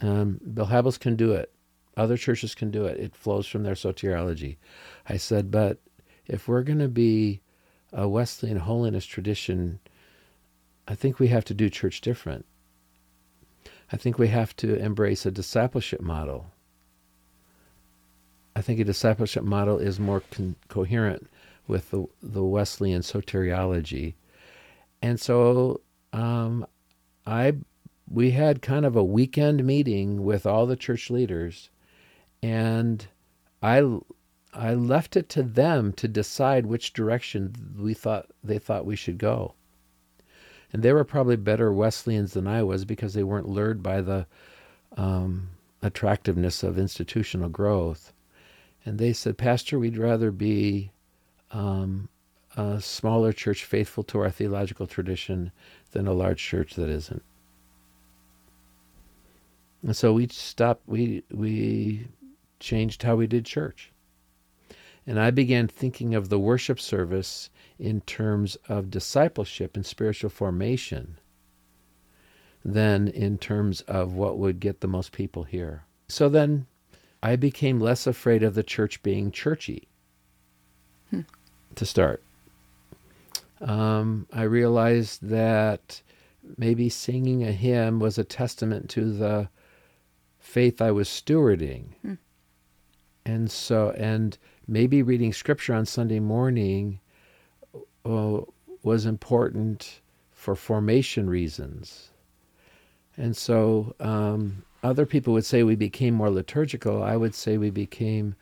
Um, 0.00 0.40
Bill 0.54 0.66
Hybels 0.66 1.00
can 1.00 1.16
do 1.16 1.32
it. 1.32 1.50
Other 1.96 2.16
churches 2.16 2.54
can 2.54 2.70
do 2.70 2.84
it. 2.86 2.98
It 2.98 3.16
flows 3.16 3.46
from 3.46 3.64
their 3.64 3.74
soteriology. 3.74 4.56
I 5.08 5.16
said, 5.16 5.50
but 5.50 5.78
if 6.26 6.48
we're 6.48 6.62
going 6.62 6.78
to 6.78 6.88
be 6.88 7.40
a 7.92 8.08
Wesleyan 8.08 8.58
holiness 8.58 9.04
tradition, 9.04 9.80
I 10.88 10.94
think 10.94 11.18
we 11.18 11.28
have 11.28 11.44
to 11.46 11.54
do 11.54 11.68
church 11.68 12.00
different. 12.00 12.46
I 13.92 13.96
think 13.96 14.18
we 14.18 14.28
have 14.28 14.56
to 14.56 14.76
embrace 14.76 15.26
a 15.26 15.30
discipleship 15.30 16.00
model. 16.00 16.46
I 18.56 18.62
think 18.62 18.80
a 18.80 18.84
discipleship 18.84 19.44
model 19.44 19.78
is 19.78 20.00
more 20.00 20.22
con- 20.30 20.56
coherent 20.68 21.28
with 21.66 21.90
the, 21.90 22.06
the 22.22 22.42
Wesleyan 22.42 23.02
soteriology. 23.02 24.14
And 25.00 25.20
so 25.20 25.80
um, 26.12 26.66
I 27.26 27.54
we 28.10 28.32
had 28.32 28.60
kind 28.60 28.84
of 28.84 28.94
a 28.94 29.04
weekend 29.04 29.64
meeting 29.64 30.22
with 30.22 30.44
all 30.44 30.66
the 30.66 30.76
church 30.76 31.08
leaders 31.08 31.70
and 32.42 33.06
I 33.62 33.80
I 34.52 34.74
left 34.74 35.16
it 35.16 35.28
to 35.30 35.42
them 35.42 35.92
to 35.94 36.06
decide 36.06 36.66
which 36.66 36.92
direction 36.92 37.74
we 37.78 37.94
thought 37.94 38.30
they 38.44 38.58
thought 38.58 38.84
we 38.84 38.96
should 38.96 39.18
go. 39.18 39.54
And 40.72 40.82
they 40.82 40.92
were 40.92 41.04
probably 41.04 41.36
better 41.36 41.72
Wesleyans 41.72 42.32
than 42.32 42.46
I 42.46 42.62
was 42.62 42.84
because 42.84 43.14
they 43.14 43.22
weren't 43.22 43.48
lured 43.48 43.82
by 43.82 44.00
the 44.00 44.26
um, 44.96 45.50
attractiveness 45.82 46.62
of 46.62 46.78
institutional 46.78 47.48
growth. 47.48 48.12
And 48.84 48.98
they 48.98 49.12
said, 49.12 49.38
Pastor, 49.38 49.78
we'd 49.78 49.98
rather 49.98 50.30
be 50.30 50.90
um, 51.50 52.08
a 52.56 52.80
smaller 52.80 53.32
church 53.32 53.64
faithful 53.64 54.02
to 54.04 54.20
our 54.20 54.30
theological 54.30 54.86
tradition 54.86 55.52
than 55.92 56.06
a 56.06 56.12
large 56.12 56.42
church 56.42 56.74
that 56.74 56.88
isn't. 56.88 57.22
And 59.82 59.96
so 59.96 60.12
we 60.12 60.28
stopped, 60.28 60.82
we, 60.86 61.22
we 61.30 62.08
changed 62.60 63.02
how 63.02 63.16
we 63.16 63.26
did 63.26 63.44
church. 63.44 63.91
And 65.06 65.18
I 65.18 65.30
began 65.30 65.66
thinking 65.66 66.14
of 66.14 66.28
the 66.28 66.38
worship 66.38 66.78
service 66.78 67.50
in 67.78 68.02
terms 68.02 68.56
of 68.68 68.90
discipleship 68.90 69.76
and 69.76 69.84
spiritual 69.84 70.30
formation 70.30 71.18
than 72.64 73.08
in 73.08 73.38
terms 73.38 73.80
of 73.82 74.14
what 74.14 74.38
would 74.38 74.60
get 74.60 74.80
the 74.80 74.88
most 74.88 75.10
people 75.12 75.42
here. 75.42 75.84
So 76.08 76.28
then 76.28 76.66
I 77.22 77.36
became 77.36 77.80
less 77.80 78.06
afraid 78.06 78.42
of 78.42 78.54
the 78.54 78.62
church 78.62 79.02
being 79.02 79.32
churchy 79.32 79.88
hmm. 81.10 81.22
to 81.74 81.86
start. 81.86 82.22
Um, 83.60 84.26
I 84.32 84.42
realized 84.42 85.26
that 85.28 86.02
maybe 86.56 86.88
singing 86.88 87.44
a 87.44 87.52
hymn 87.52 88.00
was 88.00 88.18
a 88.18 88.24
testament 88.24 88.90
to 88.90 89.12
the 89.12 89.48
faith 90.38 90.82
I 90.82 90.90
was 90.90 91.08
stewarding. 91.08 91.94
Hmm. 92.02 92.14
And 93.24 93.50
so, 93.50 93.90
and 93.90 94.36
maybe 94.72 95.02
reading 95.02 95.34
scripture 95.34 95.74
on 95.74 95.84
Sunday 95.84 96.18
morning 96.18 96.98
uh, 98.06 98.40
was 98.82 99.04
important 99.04 100.00
for 100.30 100.54
formation 100.54 101.28
reasons. 101.28 102.10
And 103.18 103.36
so 103.36 103.94
um, 104.00 104.64
other 104.82 105.04
people 105.04 105.34
would 105.34 105.44
say 105.44 105.62
we 105.62 105.76
became 105.76 106.14
more 106.14 106.30
liturgical. 106.30 107.02
I 107.02 107.16
would 107.16 107.34
say 107.34 107.58
we 107.58 107.68
became 107.68 108.34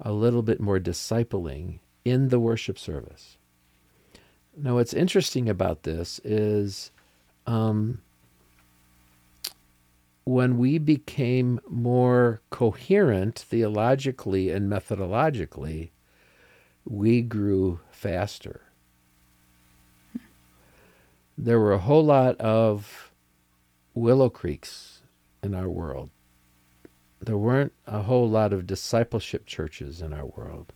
a 0.00 0.10
little 0.10 0.42
bit 0.42 0.58
more 0.58 0.80
discipling 0.80 1.80
in 2.02 2.30
the 2.30 2.40
worship 2.40 2.78
service. 2.78 3.36
Now, 4.56 4.76
what's 4.76 4.94
interesting 4.94 5.50
about 5.50 5.82
this 5.82 6.18
is 6.24 6.92
um, 7.46 8.00
when 10.24 10.56
we 10.56 10.78
became 10.78 11.60
more 11.68 12.40
coherent 12.50 13.38
theologically 13.38 14.50
and 14.50 14.70
methodologically, 14.70 15.90
we 16.84 17.20
grew 17.20 17.80
faster. 17.90 18.62
There 21.36 21.60
were 21.60 21.72
a 21.72 21.78
whole 21.78 22.04
lot 22.04 22.36
of 22.40 23.12
willow 23.94 24.30
creeks 24.30 25.00
in 25.42 25.54
our 25.54 25.68
world. 25.68 26.10
There 27.20 27.38
weren't 27.38 27.72
a 27.86 28.02
whole 28.02 28.28
lot 28.28 28.52
of 28.52 28.66
discipleship 28.66 29.46
churches 29.46 30.00
in 30.00 30.12
our 30.12 30.26
world. 30.26 30.72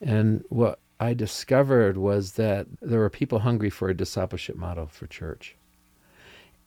And 0.00 0.44
what 0.48 0.80
I 1.00 1.14
discovered 1.14 1.96
was 1.96 2.32
that 2.32 2.66
there 2.80 3.00
were 3.00 3.10
people 3.10 3.40
hungry 3.40 3.70
for 3.70 3.88
a 3.88 3.96
discipleship 3.96 4.56
model 4.56 4.86
for 4.86 5.06
church. 5.06 5.56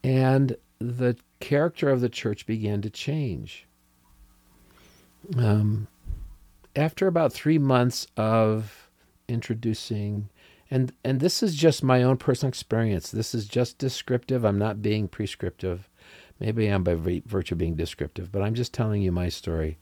And 0.02 0.56
the 0.80 1.16
character 1.40 1.90
of 1.90 2.00
the 2.00 2.08
church 2.08 2.46
began 2.46 2.82
to 2.82 2.90
change. 2.90 3.66
Um, 5.36 5.88
after 6.76 7.06
about 7.06 7.32
three 7.32 7.58
months 7.58 8.06
of 8.16 8.88
introducing, 9.28 10.28
and 10.70 10.92
and 11.04 11.20
this 11.20 11.42
is 11.42 11.54
just 11.54 11.82
my 11.82 12.02
own 12.02 12.16
personal 12.16 12.48
experience. 12.48 13.10
This 13.10 13.34
is 13.34 13.46
just 13.46 13.78
descriptive. 13.78 14.44
I'm 14.44 14.58
not 14.58 14.82
being 14.82 15.08
prescriptive. 15.08 15.88
Maybe 16.38 16.68
I 16.68 16.74
am 16.74 16.84
by 16.84 16.94
virtue 16.94 17.54
of 17.54 17.58
being 17.58 17.74
descriptive, 17.74 18.30
but 18.30 18.42
I'm 18.42 18.54
just 18.54 18.72
telling 18.72 19.02
you 19.02 19.10
my 19.10 19.28
story 19.28 19.78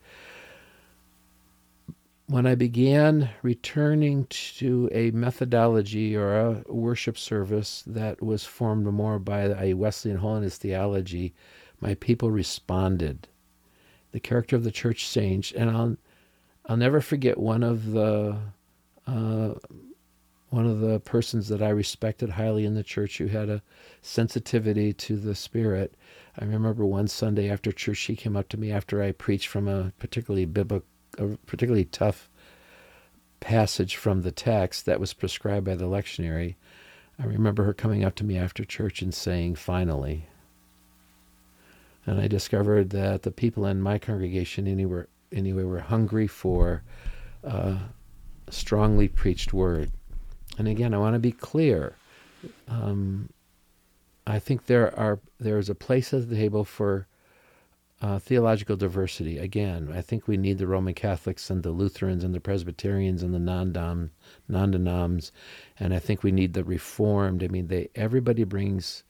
when 2.28 2.44
I 2.46 2.56
began 2.56 3.30
returning 3.42 4.26
to 4.30 4.88
a 4.92 5.12
methodology 5.12 6.16
or 6.16 6.36
a 6.36 6.64
worship 6.66 7.16
service 7.16 7.84
that 7.86 8.20
was 8.20 8.44
formed 8.44 8.86
more 8.86 9.18
by 9.20 9.42
a 9.42 9.74
Wesleyan 9.74 10.18
holiness 10.18 10.58
theology, 10.58 11.34
my 11.80 11.94
people 11.94 12.30
responded. 12.30 13.28
The 14.10 14.18
character 14.18 14.56
of 14.56 14.64
the 14.64 14.72
church 14.72 15.10
changed, 15.12 15.54
and 15.54 15.70
I'll 15.70 15.96
I'll 16.68 16.76
never 16.76 17.00
forget 17.00 17.38
one 17.38 17.62
of 17.62 17.92
the 17.92 18.36
uh, 19.06 19.54
one 20.48 20.66
of 20.66 20.80
the 20.80 20.98
persons 21.00 21.48
that 21.48 21.62
I 21.62 21.68
respected 21.68 22.30
highly 22.30 22.64
in 22.64 22.74
the 22.74 22.82
church 22.82 23.18
who 23.18 23.26
had 23.26 23.48
a 23.48 23.62
sensitivity 24.02 24.92
to 24.94 25.16
the 25.16 25.34
Spirit. 25.34 25.94
I 26.38 26.44
remember 26.44 26.84
one 26.84 27.06
Sunday 27.06 27.48
after 27.50 27.70
church, 27.70 27.98
she 27.98 28.16
came 28.16 28.36
up 28.36 28.48
to 28.48 28.56
me 28.56 28.72
after 28.72 29.00
I 29.00 29.12
preached 29.12 29.48
from 29.48 29.68
a 29.68 29.92
particularly 29.98 30.44
biblical 30.44 30.86
a 31.18 31.36
particularly 31.46 31.84
tough 31.84 32.28
passage 33.40 33.96
from 33.96 34.22
the 34.22 34.32
text 34.32 34.86
that 34.86 35.00
was 35.00 35.12
prescribed 35.12 35.66
by 35.66 35.74
the 35.74 35.84
lectionary. 35.84 36.56
I 37.18 37.24
remember 37.24 37.64
her 37.64 37.74
coming 37.74 38.04
up 38.04 38.14
to 38.16 38.24
me 38.24 38.36
after 38.36 38.64
church 38.64 39.02
and 39.02 39.14
saying, 39.14 39.56
finally. 39.56 40.28
And 42.04 42.20
I 42.20 42.28
discovered 42.28 42.90
that 42.90 43.22
the 43.22 43.30
people 43.30 43.66
in 43.66 43.80
my 43.80 43.98
congregation 43.98 44.66
anyway, 44.66 45.04
anyway 45.32 45.64
were 45.64 45.80
hungry 45.80 46.26
for 46.26 46.82
a 47.42 47.78
strongly 48.50 49.08
preached 49.08 49.52
word. 49.52 49.90
And 50.58 50.68
again, 50.68 50.94
I 50.94 50.98
want 50.98 51.14
to 51.14 51.20
be 51.20 51.32
clear. 51.32 51.96
Um, 52.68 53.30
I 54.26 54.38
think 54.38 54.66
there 54.66 54.96
are 54.98 55.20
there 55.38 55.58
is 55.58 55.68
a 55.68 55.74
place 55.74 56.12
at 56.12 56.28
the 56.28 56.36
table 56.36 56.64
for 56.64 57.06
uh, 58.02 58.18
theological 58.18 58.76
diversity. 58.76 59.38
Again, 59.38 59.90
I 59.92 60.02
think 60.02 60.28
we 60.28 60.36
need 60.36 60.58
the 60.58 60.66
Roman 60.66 60.94
Catholics 60.94 61.48
and 61.48 61.62
the 61.62 61.70
Lutherans 61.70 62.24
and 62.24 62.34
the 62.34 62.40
Presbyterians 62.40 63.22
and 63.22 63.34
the 63.34 63.38
non-denoms, 64.48 65.32
and 65.78 65.94
I 65.94 65.98
think 65.98 66.22
we 66.22 66.32
need 66.32 66.52
the 66.52 66.64
Reformed. 66.64 67.42
I 67.42 67.48
mean, 67.48 67.68
they 67.68 67.88
everybody 67.94 68.44
brings 68.44 69.04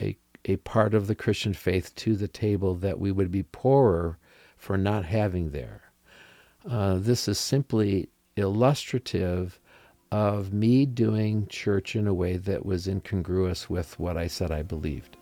a 0.00 0.16
a 0.46 0.56
part 0.56 0.94
of 0.94 1.06
the 1.06 1.14
Christian 1.14 1.54
faith 1.54 1.94
to 1.96 2.16
the 2.16 2.28
table 2.28 2.74
that 2.74 2.98
we 2.98 3.10
would 3.10 3.30
be 3.30 3.42
poorer 3.42 4.18
for 4.56 4.76
not 4.76 5.04
having 5.04 5.50
there. 5.50 5.82
Uh, 6.68 6.96
this 6.98 7.28
is 7.28 7.38
simply 7.38 8.08
illustrative 8.36 9.58
of 10.10 10.52
me 10.52 10.86
doing 10.86 11.46
church 11.48 11.96
in 11.96 12.06
a 12.06 12.14
way 12.14 12.36
that 12.36 12.64
was 12.64 12.86
incongruous 12.86 13.68
with 13.68 13.98
what 13.98 14.16
I 14.16 14.26
said 14.26 14.50
I 14.50 14.62
believed. 14.62 15.16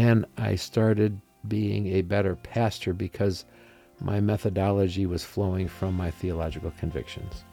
And 0.00 0.24
I 0.38 0.54
started 0.54 1.20
being 1.46 1.88
a 1.88 2.00
better 2.00 2.34
pastor 2.34 2.94
because 2.94 3.44
my 4.00 4.18
methodology 4.18 5.04
was 5.04 5.22
flowing 5.22 5.68
from 5.68 5.94
my 5.94 6.10
theological 6.10 6.72
convictions. 6.78 7.44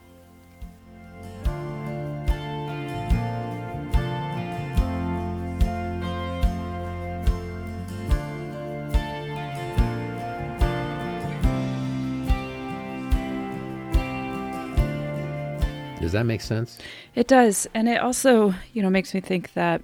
Does 16.00 16.14
that 16.14 16.26
make 16.26 16.40
sense? 16.40 16.78
It 17.14 17.28
does. 17.28 17.68
And 17.74 17.90
it 17.90 18.00
also, 18.00 18.54
you 18.72 18.82
know, 18.82 18.90
makes 18.90 19.14
me 19.14 19.20
think 19.20 19.52
that 19.52 19.82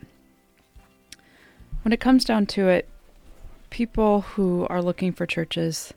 when 1.84 1.92
it 1.92 2.00
comes 2.00 2.25
down 2.25 2.46
to 2.48 2.70
it, 2.70 2.90
people 3.70 4.22
who 4.22 4.66
are 4.70 4.82
looking 4.82 5.12
for 5.12 5.25
churches 5.25 5.94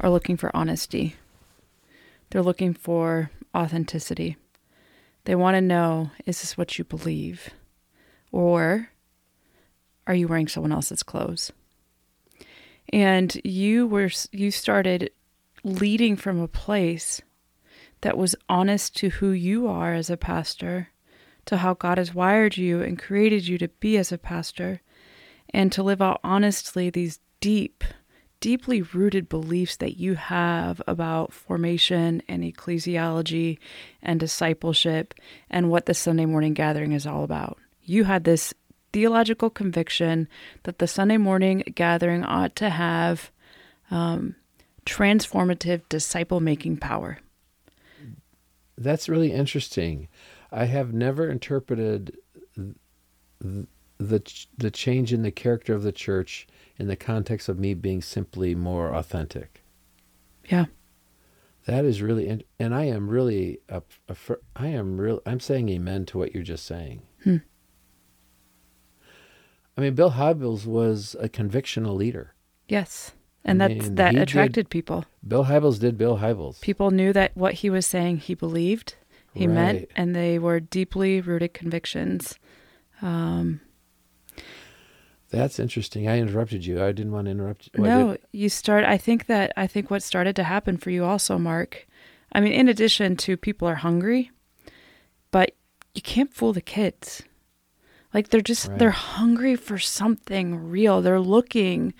are 0.00 0.10
looking 0.10 0.36
for 0.36 0.54
honesty. 0.54 1.16
They're 2.30 2.42
looking 2.42 2.74
for 2.74 3.30
authenticity. 3.54 4.36
They 5.24 5.34
want 5.34 5.54
to 5.56 5.60
know 5.60 6.10
is 6.26 6.40
this 6.40 6.58
what 6.58 6.78
you 6.78 6.84
believe? 6.84 7.50
Or 8.32 8.90
are 10.06 10.14
you 10.14 10.28
wearing 10.28 10.48
someone 10.48 10.72
else's 10.72 11.02
clothes? 11.02 11.52
And 12.92 13.40
you 13.44 13.86
were 13.86 14.10
you 14.32 14.50
started 14.50 15.10
leading 15.62 16.16
from 16.16 16.38
a 16.40 16.48
place 16.48 17.22
that 18.02 18.18
was 18.18 18.36
honest 18.50 18.94
to 18.96 19.08
who 19.08 19.30
you 19.30 19.66
are 19.66 19.94
as 19.94 20.10
a 20.10 20.18
pastor, 20.18 20.88
to 21.46 21.58
how 21.58 21.72
God 21.72 21.96
has 21.96 22.14
wired 22.14 22.58
you 22.58 22.82
and 22.82 22.98
created 22.98 23.48
you 23.48 23.56
to 23.56 23.68
be 23.68 23.96
as 23.96 24.12
a 24.12 24.18
pastor, 24.18 24.82
and 25.54 25.70
to 25.72 25.84
live 25.84 26.02
out 26.02 26.20
honestly 26.24 26.90
these 26.90 27.20
deep, 27.40 27.84
deeply 28.40 28.82
rooted 28.82 29.28
beliefs 29.28 29.76
that 29.76 29.96
you 29.96 30.16
have 30.16 30.82
about 30.88 31.32
formation 31.32 32.20
and 32.28 32.42
ecclesiology 32.42 33.58
and 34.02 34.18
discipleship 34.18 35.14
and 35.48 35.70
what 35.70 35.86
the 35.86 35.94
Sunday 35.94 36.26
morning 36.26 36.54
gathering 36.54 36.90
is 36.92 37.06
all 37.06 37.22
about. 37.22 37.58
You 37.84 38.02
had 38.04 38.24
this 38.24 38.52
theological 38.92 39.48
conviction 39.48 40.28
that 40.64 40.80
the 40.80 40.88
Sunday 40.88 41.18
morning 41.18 41.62
gathering 41.74 42.24
ought 42.24 42.56
to 42.56 42.68
have 42.68 43.30
um, 43.92 44.34
transformative 44.84 45.82
disciple 45.88 46.40
making 46.40 46.78
power. 46.78 47.18
That's 48.76 49.08
really 49.08 49.30
interesting. 49.30 50.08
I 50.50 50.64
have 50.64 50.92
never 50.92 51.30
interpreted 51.30 52.16
the, 53.40 53.66
the 54.08 54.46
the 54.56 54.70
change 54.70 55.12
in 55.12 55.22
the 55.22 55.30
character 55.30 55.74
of 55.74 55.82
the 55.82 55.92
church 55.92 56.46
in 56.78 56.88
the 56.88 56.96
context 56.96 57.48
of 57.48 57.58
me 57.58 57.74
being 57.74 58.02
simply 58.02 58.54
more 58.54 58.94
authentic. 58.94 59.62
Yeah. 60.48 60.66
That 61.66 61.84
is 61.84 62.02
really, 62.02 62.42
and 62.58 62.74
I 62.74 62.84
am 62.84 63.08
really, 63.08 63.58
a, 63.70 63.82
a, 64.08 64.16
I 64.54 64.66
am 64.66 65.00
real. 65.00 65.22
I'm 65.24 65.40
saying 65.40 65.70
amen 65.70 66.04
to 66.06 66.18
what 66.18 66.34
you're 66.34 66.42
just 66.42 66.66
saying. 66.66 67.02
Hmm. 67.22 67.36
I 69.76 69.80
mean, 69.80 69.94
Bill 69.94 70.12
Hybels 70.12 70.66
was 70.66 71.16
a 71.18 71.28
convictional 71.28 71.96
leader. 71.96 72.34
Yes, 72.68 73.12
and 73.44 73.62
I 73.62 73.68
that's 73.68 73.86
mean, 73.86 73.94
that 73.94 74.14
attracted 74.14 74.66
did, 74.66 74.70
people. 74.70 75.06
Bill 75.26 75.46
Hybels 75.46 75.80
did 75.80 75.96
Bill 75.96 76.18
Hybels. 76.18 76.60
People 76.60 76.90
knew 76.90 77.14
that 77.14 77.34
what 77.34 77.54
he 77.54 77.70
was 77.70 77.86
saying 77.86 78.18
he 78.18 78.34
believed, 78.34 78.96
he 79.32 79.46
right. 79.46 79.54
meant, 79.54 79.90
and 79.96 80.14
they 80.14 80.38
were 80.38 80.60
deeply 80.60 81.22
rooted 81.22 81.54
convictions. 81.54 82.38
Um, 83.00 83.60
that's 85.34 85.58
interesting. 85.58 86.08
I 86.08 86.18
interrupted 86.18 86.64
you. 86.64 86.82
I 86.82 86.92
didn't 86.92 87.12
want 87.12 87.26
to 87.26 87.30
interrupt 87.30 87.66
you. 87.66 87.70
Oh, 87.78 87.82
no, 87.82 88.16
you 88.32 88.48
start. 88.48 88.84
I 88.84 88.96
think 88.96 89.26
that 89.26 89.52
I 89.56 89.66
think 89.66 89.90
what 89.90 90.02
started 90.02 90.36
to 90.36 90.44
happen 90.44 90.76
for 90.76 90.90
you 90.90 91.04
also, 91.04 91.38
Mark. 91.38 91.86
I 92.32 92.40
mean, 92.40 92.52
in 92.52 92.68
addition 92.68 93.16
to 93.18 93.36
people 93.36 93.68
are 93.68 93.76
hungry, 93.76 94.30
but 95.30 95.52
you 95.94 96.02
can't 96.02 96.32
fool 96.32 96.52
the 96.52 96.60
kids. 96.60 97.22
Like 98.12 98.28
they're 98.28 98.40
just 98.40 98.68
right. 98.68 98.78
they're 98.78 98.90
hungry 98.90 99.56
for 99.56 99.78
something 99.78 100.70
real. 100.70 101.02
They're 101.02 101.20
looking 101.20 101.94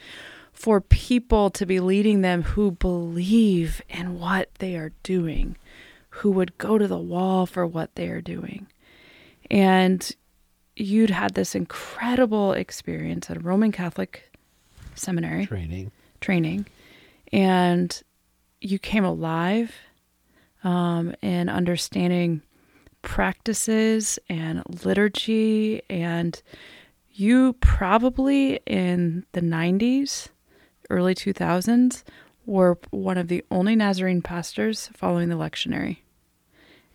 for 0.53 0.81
people 0.81 1.51
to 1.51 1.67
be 1.67 1.81
leading 1.81 2.23
them 2.23 2.43
who 2.43 2.71
believe 2.71 3.83
in 3.89 4.19
what 4.19 4.49
they 4.61 4.77
are 4.77 4.93
doing, 5.03 5.57
who 6.11 6.31
would 6.31 6.57
go 6.59 6.79
to 6.79 6.87
the 6.87 6.99
wall 6.99 7.47
for 7.47 7.67
what 7.67 7.97
they 7.97 8.09
are 8.09 8.21
doing. 8.21 8.69
And 9.51 10.09
you'd 10.77 11.11
had 11.11 11.35
this 11.35 11.55
incredible 11.55 12.53
experience 12.53 13.31
at 13.31 13.37
a 13.37 13.41
Roman 13.41 13.73
Catholic 13.73 14.31
seminary. 14.95 15.47
Training, 15.47 15.93
training, 16.21 16.67
and 17.33 18.03
you 18.61 18.79
came 18.79 19.05
alive 19.05 19.75
um, 20.63 21.15
in 21.23 21.49
understanding 21.49 22.43
practices 23.03 24.19
and 24.29 24.63
liturgy, 24.85 25.83
and 25.91 26.41
you 27.13 27.53
probably 27.61 28.61
in 28.67 29.25
the 29.33 29.41
90s, 29.41 30.29
early 30.91 31.15
2000s, 31.15 32.03
were 32.47 32.79
one 32.91 33.19
of 33.19 33.29
the 33.29 33.45
only 33.51 33.77
Nazarene 33.77 34.23
pastors 34.23 34.91
following 34.95 35.29
the 35.29 35.37
lectionary 35.37 35.99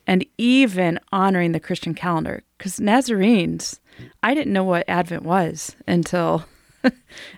and 0.10 0.26
even 0.40 1.00
honoring 1.12 1.52
the 1.52 1.60
Christian 1.60 1.94
calendar. 1.94 2.42
Because 2.58 2.80
Nazarenes, 2.80 3.80
I 4.24 4.34
didn't 4.34 4.54
know 4.54 4.64
what 4.64 4.90
Advent 4.90 5.22
was 5.22 5.76
until 5.88 6.46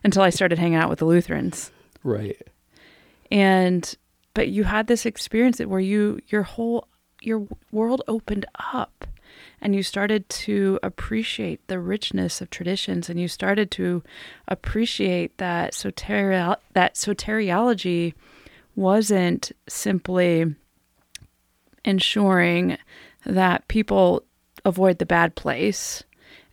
until 0.05 0.21
I 0.21 0.29
started 0.29 0.57
hanging 0.57 0.77
out 0.77 0.89
with 0.89 0.99
the 0.99 1.05
Lutherans. 1.05 1.69
Right. 2.01 2.41
And 3.29 3.93
but 4.33 4.47
you 4.47 4.63
had 4.63 4.87
this 4.87 5.05
experience 5.05 5.59
where 5.59 5.81
you 5.81 6.21
your 6.29 6.43
whole 6.43 6.87
your 7.21 7.45
world 7.73 8.03
opened 8.07 8.45
up 8.73 9.05
and 9.59 9.75
you 9.75 9.83
started 9.83 10.29
to 10.29 10.79
appreciate 10.81 11.67
the 11.67 11.77
richness 11.77 12.39
of 12.39 12.49
traditions 12.49 13.09
and 13.09 13.19
you 13.19 13.27
started 13.27 13.69
to 13.71 14.01
appreciate 14.47 15.37
that 15.39 15.73
soteria- 15.73 16.55
that 16.71 16.95
soteriology 16.95 18.13
wasn't 18.77 19.51
simply 19.67 20.55
ensuring 21.83 22.77
that 23.25 23.67
people 23.67 24.23
avoid 24.65 24.99
the 24.99 25.05
bad 25.05 25.35
place 25.35 26.03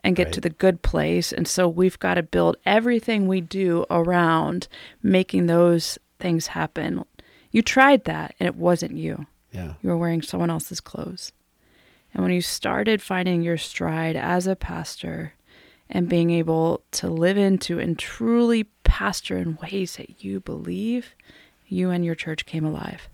and 0.05 0.17
get 0.17 0.29
right. 0.29 0.35
to 0.35 0.41
the 0.41 0.51
good 0.51 0.83
place. 0.83 1.33
And 1.33 1.47
so 1.47 1.69
we've 1.69 1.99
got 1.99 2.15
to 2.15 2.23
build 2.23 2.57
everything 2.65 3.27
we 3.27 3.41
do 3.41 3.85
around 3.91 4.69
making 5.03 5.47
those 5.47 5.99
things 6.19 6.49
happen. 6.49 7.05
You 7.51 7.63
tried 7.63 8.05
that 8.05 8.35
and 8.39 8.47
it 8.47 8.57
wasn't 8.57 8.97
you. 8.97 9.27
Yeah. 9.53 9.75
You 9.83 9.91
were 9.91 9.97
wearing 9.97 10.23
someone 10.23 10.51
else's 10.51 10.81
clothes. 10.81 11.33
And 12.13 12.23
when 12.23 12.33
you 12.33 12.41
started 12.41 13.03
finding 13.03 13.43
your 13.43 13.59
stride 13.59 14.17
as 14.17 14.47
a 14.47 14.57
pastor 14.57 15.35
and 15.91 16.09
being 16.09 16.31
able 16.31 16.83
to 16.93 17.09
live 17.09 17.39
into 17.39 17.79
and 17.79 17.99
truly 17.99 18.65
pastor 18.85 19.37
in 19.37 19.59
ways 19.63 19.97
that 19.97 20.23
you 20.25 20.41
believe, 20.41 21.15
you 21.67 21.91
and 21.91 22.05
your 22.05 22.15
church 22.15 22.47
came 22.47 22.65
alive. 22.65 23.09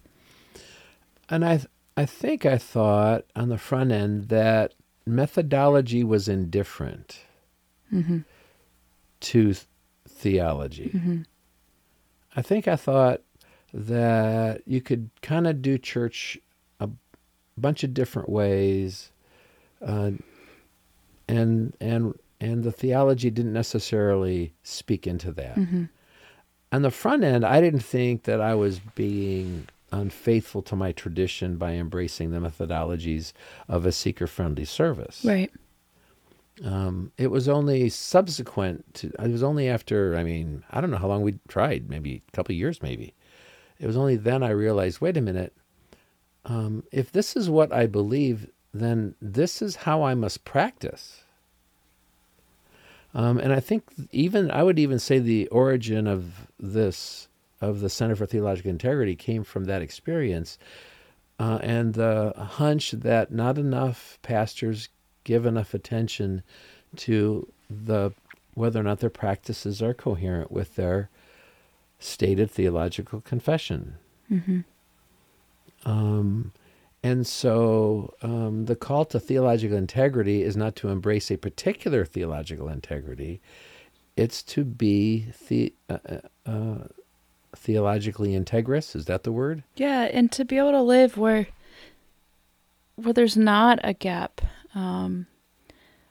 And 1.29 1.45
I 1.45 1.61
I 1.97 2.07
think 2.07 2.45
I 2.45 2.59
thought 2.59 3.25
on 3.37 3.49
the 3.49 3.59
front 3.59 3.93
end 3.93 4.29
that 4.29 4.75
methodology 5.07 6.03
was 6.03 6.29
indifferent 6.29 7.21
mm-hmm. 7.93 8.19
to 9.21 9.45
th- 9.45 9.67
theology. 10.09 10.91
Mm-hmm. 10.95 11.23
I 12.37 12.43
think 12.43 12.67
I 12.67 12.77
thought 12.77 13.23
that 13.73 14.63
you 14.67 14.81
could 14.81 15.11
kind 15.23 15.47
of 15.47 15.63
do 15.63 15.79
church 15.79 16.39
a 16.81 16.89
bunch 17.57 17.85
of 17.85 17.95
different 17.95 18.29
ways, 18.29 19.11
uh, 19.85 20.13
and 21.29 21.77
and 21.81 22.19
and 22.41 22.65
the 22.65 22.73
theology 22.73 23.31
didn't 23.31 23.53
necessarily 23.53 24.53
speak 24.63 25.07
into 25.07 25.33
that. 25.33 25.57
Mm-hmm. 25.57 25.85
On 26.73 26.83
the 26.83 26.91
front 26.91 27.23
end, 27.23 27.45
I 27.45 27.61
didn't 27.61 27.85
think 27.85 28.25
that 28.25 28.41
I 28.41 28.57
was 28.57 28.81
being 28.97 29.69
unfaithful 30.01 30.63
to 30.63 30.77
my 30.77 30.93
tradition 30.93 31.57
by 31.57 31.73
embracing 31.73 32.31
the 32.31 32.39
methodologies 32.39 33.33
of 33.69 33.87
a 33.87 33.93
seeker 33.93 34.27
friendly 34.27 34.65
service. 34.65 35.25
Right. 35.25 35.51
Um, 36.65 37.13
it 37.19 37.31
was 37.31 37.49
only 37.49 37.89
subsequent 37.89 38.95
to, 38.95 39.09
it 39.09 39.31
was 39.31 39.43
only 39.43 39.69
after, 39.69 40.17
I 40.17 40.23
mean, 40.23 40.65
I 40.71 40.81
don't 40.81 40.91
know 40.91 40.99
how 40.99 41.09
long 41.09 41.23
we 41.23 41.39
tried, 41.49 41.89
maybe 41.89 42.23
a 42.29 42.37
couple 42.37 42.55
years, 42.55 42.81
maybe. 42.81 43.15
It 43.81 43.87
was 43.87 43.97
only 43.97 44.17
then 44.17 44.43
I 44.43 44.51
realized 44.51 45.01
wait 45.01 45.17
a 45.17 45.21
minute, 45.21 45.53
um, 46.45 46.85
if 46.93 47.11
this 47.11 47.37
is 47.37 47.51
what 47.51 47.73
I 47.73 47.87
believe, 47.87 48.49
then 48.73 49.15
this 49.21 49.63
is 49.63 49.77
how 49.77 50.03
I 50.03 50.15
must 50.15 50.45
practice. 50.45 51.23
Um, 53.15 53.39
and 53.39 53.53
I 53.53 53.61
think 53.61 53.85
even, 54.13 54.51
I 54.51 54.63
would 54.63 54.79
even 54.79 54.99
say 54.99 55.19
the 55.19 55.47
origin 55.49 56.07
of 56.07 56.49
this 56.59 57.29
of 57.69 57.81
the 57.81 57.91
Center 57.91 58.17
for 58.17 58.27
Theological 58.27 58.71
Integrity 58.71 59.17
came 59.17 59.45
from 59.45 59.65
that 59.65 59.83
experience. 59.83 60.59
Uh, 61.39 61.59
and 61.63 61.95
the 61.95 62.33
hunch 62.37 62.93
that 62.93 63.33
not 63.33 63.59
enough 63.59 64.19
pastors 64.23 64.89
give 65.25 65.47
enough 65.47 65.75
attention 65.75 66.43
to 66.97 67.49
the 67.69 68.13
whether 68.55 68.79
or 68.79 68.85
not 68.85 69.01
their 69.01 69.11
practices 69.11 69.83
are 69.83 69.95
coherent 69.95 70.53
with 70.53 70.77
their 70.77 71.11
stated 71.99 72.51
theological 72.51 73.21
confession. 73.21 73.95
Mm-hmm. 74.31 74.61
Um, 75.85 76.53
and 77.03 77.27
so 77.27 78.15
um, 78.23 78.67
the 78.67 78.77
call 78.77 79.05
to 79.07 79.21
theological 79.21 79.77
integrity 79.77 80.43
is 80.43 80.57
not 80.57 80.77
to 80.77 80.89
embrace 80.89 81.31
a 81.31 81.37
particular 81.37 82.05
theological 82.05 82.69
integrity, 82.69 83.41
it's 84.17 84.43
to 84.45 84.65
be 84.65 85.27
the, 85.49 85.75
uh, 85.91 85.99
uh, 86.09 86.49
uh, 86.49 86.79
theologically 87.57 88.33
integrous. 88.33 88.95
Is 88.95 89.07
that 89.07 89.23
the 89.23 89.33
word? 89.33 89.63
Yeah, 89.77 90.03
and 90.03 90.31
to 90.33 90.45
be 90.45 90.59
able 90.59 90.73
to 90.73 90.83
live 90.83 91.17
where 91.17 91.49
where 92.97 93.13
there's 93.13 93.37
not 93.37 93.79
a 93.83 93.93
gap. 93.93 94.41
Um, 94.75 95.27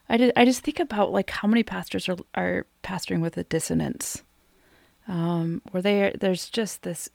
I, 0.08 0.16
did, 0.16 0.32
I 0.36 0.44
just 0.44 0.62
think 0.62 0.80
about 0.80 1.12
like 1.12 1.30
how 1.30 1.48
many 1.48 1.62
pastors 1.62 2.08
are 2.08 2.16
are 2.34 2.66
pastoring 2.82 3.20
with 3.20 3.36
a 3.36 3.44
dissonance, 3.44 4.22
um, 5.08 5.62
where 5.70 5.82
they 5.82 6.14
there's 6.18 6.50
just 6.50 6.82
this 6.82 7.08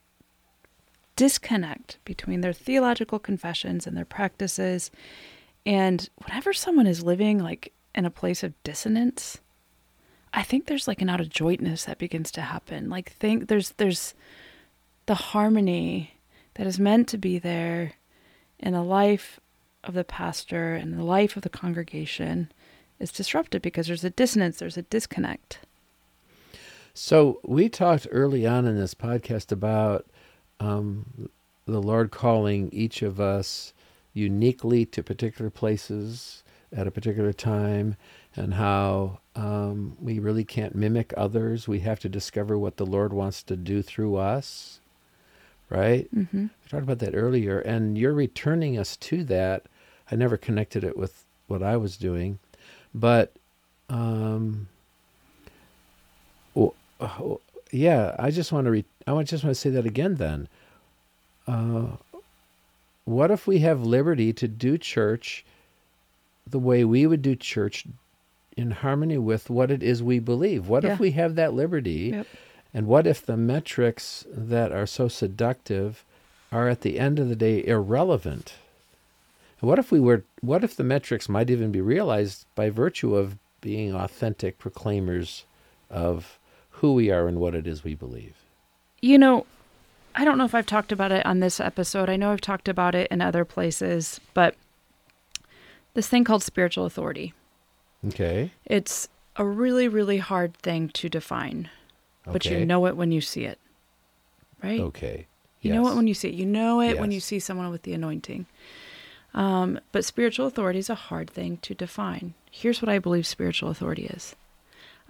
disconnect 1.16 1.98
between 2.06 2.42
their 2.42 2.54
theological 2.54 3.20
confessions 3.20 3.86
and 3.86 3.96
their 3.96 4.06
practices, 4.06 4.90
and 5.66 6.10
whenever 6.26 6.54
someone 6.54 6.88
is 6.88 7.04
living 7.04 7.40
like 7.40 7.74
in 7.94 8.06
a 8.06 8.12
place 8.12 8.44
of 8.44 8.54
dissonance, 8.64 9.40
I 10.34 10.44
think 10.44 10.66
there's 10.66 10.88
like 10.88 11.02
an 11.02 11.10
out 11.10 11.22
of 11.22 11.30
jointness 11.30 11.86
that 11.86 11.98
begins 11.98 12.32
to 12.32 12.42
happen. 12.42 12.90
Like 12.90 13.12
think 13.14 13.48
there's 13.48 13.72
there's 13.72 14.14
the 15.06 15.16
harmony 15.16 16.16
that 16.56 16.68
is 16.68 16.80
meant 16.80 17.08
to 17.10 17.18
be 17.18 17.40
there 17.40 17.94
in 18.60 18.74
the 18.74 18.84
life 18.84 19.40
of 19.84 19.94
the 19.94 20.04
pastor 20.04 20.76
and 20.76 20.94
the 20.94 21.04
life 21.04 21.36
of 21.36 21.44
the 21.44 21.50
congregation 21.50 22.52
is 23.00 23.12
disrupted 23.12 23.62
because 23.62 23.88
there's 23.88 24.04
a 24.04 24.10
dissonance, 24.10 24.58
there's 24.58 24.78
a 24.78 24.84
disconnect. 24.84 25.60
So 26.94 27.40
we 27.44 27.70
talked 27.70 28.08
early 28.12 28.46
on 28.46 28.66
in 28.66 28.78
this 28.78 28.94
podcast 28.94 29.52
about 29.52 30.06
um, 30.60 31.30
the 31.66 31.82
Lord 31.82 32.12
calling 32.12 32.70
each 32.74 33.02
of 33.02 33.20
us 33.22 33.74
uniquely 34.14 34.86
to 34.88 35.02
particular 35.02 35.50
places 35.50 36.44
at 36.76 36.88
a 36.88 36.92
particular 36.92 37.32
time, 37.32 37.96
and 38.36 38.54
how 38.54 39.20
um, 39.36 39.98
we 40.00 40.20
really 40.20 40.44
can't 40.44 40.76
mimic 40.76 41.14
others. 41.18 41.68
We 41.68 41.80
have 41.80 42.00
to 42.02 42.10
discover 42.10 42.58
what 42.58 42.78
the 42.78 42.86
Lord 42.86 43.14
wants 43.14 43.44
to 43.44 43.56
do 43.56 43.82
through 43.82 44.18
us, 44.18 44.80
right? 45.70 46.14
Mm-hmm. 46.16 46.44
We 46.44 46.70
talked 46.70 46.84
about 46.84 47.00
that 47.00 47.16
earlier, 47.16 47.60
and 47.60 47.98
you're 47.98 48.14
returning 48.14 48.78
us 48.78 48.98
to 48.98 49.24
that. 49.26 49.64
I 50.12 50.16
never 50.16 50.38
connected 50.38 50.84
it 50.84 50.98
with 50.98 51.26
what 51.48 51.64
I 51.64 51.78
was 51.78 51.98
doing, 51.98 52.40
but 52.94 53.34
um, 53.90 54.68
well, 56.54 56.76
yeah, 57.72 58.16
I 58.20 58.32
just 58.32 58.52
want 58.52 58.66
to 58.66 58.72
re- 58.72 58.86
I 59.08 59.24
just 59.24 59.44
want 59.44 59.56
to 59.56 59.62
say 59.62 59.70
that 59.72 59.86
again. 59.86 60.16
Then, 60.16 60.48
uh, 61.48 61.88
what 63.06 63.32
if 63.32 63.48
we 63.48 63.60
have 63.60 63.82
liberty 63.84 64.34
to 64.34 64.48
do 64.48 64.78
church 64.78 65.46
the 66.46 66.60
way 66.60 66.84
we 66.84 67.06
would 67.06 67.22
do 67.22 67.36
church 67.36 67.86
in 68.60 68.72
harmony 68.72 69.18
with 69.18 69.50
what 69.50 69.72
it 69.72 69.82
is 69.82 70.04
we 70.04 70.20
believe? 70.20 70.68
What 70.68 70.84
Yeah. 70.84 70.94
if 70.94 71.00
we 71.00 71.12
have 71.12 71.36
that 71.36 71.54
liberty? 71.54 72.12
Yep. 72.14 72.28
And 72.74 72.88
what 72.88 73.08
if 73.08 73.26
the 73.26 73.38
metrics 73.38 74.26
that 74.32 74.72
are 74.72 74.86
so 74.86 75.08
seductive 75.08 76.04
are 76.52 76.68
at 76.68 76.82
the 76.82 77.00
end 77.00 77.18
of 77.20 77.30
the 77.30 77.36
day 77.36 77.66
irrelevant? 77.66 78.56
And 79.60 79.70
what 79.70 79.80
if 79.80 79.92
we 79.92 80.00
were 80.00 80.24
what 80.42 80.64
if 80.64 80.76
the 80.76 80.84
metrics 80.84 81.28
might 81.28 81.50
even 81.50 81.72
be 81.72 81.82
realized 81.82 82.46
by 82.56 82.70
virtue 82.70 83.16
of 83.16 83.38
being 83.62 83.94
authentic 83.94 84.58
proclaimers 84.60 85.46
of 85.90 86.38
who 86.72 86.94
we 86.94 87.10
are 87.12 87.28
and 87.28 87.40
what 87.40 87.56
it 87.56 87.66
is 87.66 87.84
we 87.84 87.96
believe? 87.96 88.36
You 89.02 89.18
know, 89.18 89.46
I 90.16 90.26
don't 90.26 90.38
know 90.38 90.46
if 90.46 90.56
I've 90.56 90.66
talked 90.66 90.92
about 90.92 91.12
it 91.12 91.26
on 91.26 91.40
this 91.40 91.60
episode. 91.60 92.10
I 92.10 92.18
know 92.18 92.32
I've 92.32 92.42
talked 92.42 92.68
about 92.68 92.94
it 92.96 93.08
in 93.10 93.22
other 93.22 93.46
places, 93.46 94.20
but 94.34 94.56
this 95.94 96.08
thing 96.08 96.24
called 96.24 96.44
spiritual 96.44 96.86
authority. 96.86 97.34
Okay. 98.08 98.52
It's 98.66 99.08
a 99.36 99.46
really, 99.46 99.88
really 99.88 100.18
hard 100.18 100.54
thing 100.56 100.90
to 100.90 101.10
define, 101.10 101.70
but 102.26 102.46
you 102.46 102.66
know 102.66 102.86
it 102.86 102.96
when 102.96 103.12
you 103.12 103.22
see 103.22 103.46
it, 103.46 103.60
right? 104.64 104.80
Okay. 104.80 105.28
You 105.62 105.74
know 105.74 105.88
it 105.90 105.96
when 105.96 106.08
you 106.08 106.14
see 106.14 106.30
it. 106.30 106.36
You 106.36 106.46
know 106.46 106.82
it 106.82 107.00
when 107.00 107.12
you 107.12 107.20
see 107.20 107.40
someone 107.40 107.70
with 107.70 107.84
the 107.84 107.94
anointing. 107.94 108.46
Um, 109.34 109.80
but 109.92 110.06
spiritual 110.06 110.48
authority 110.48 110.80
is 110.80 110.90
a 110.90 110.96
hard 110.96 111.30
thing 111.30 111.58
to 111.58 111.76
define. 111.76 112.34
Here's 112.50 112.82
what 112.82 112.90
I 112.90 112.98
believe 112.98 113.28
spiritual 113.28 113.70
authority 113.70 114.06
is 114.06 114.36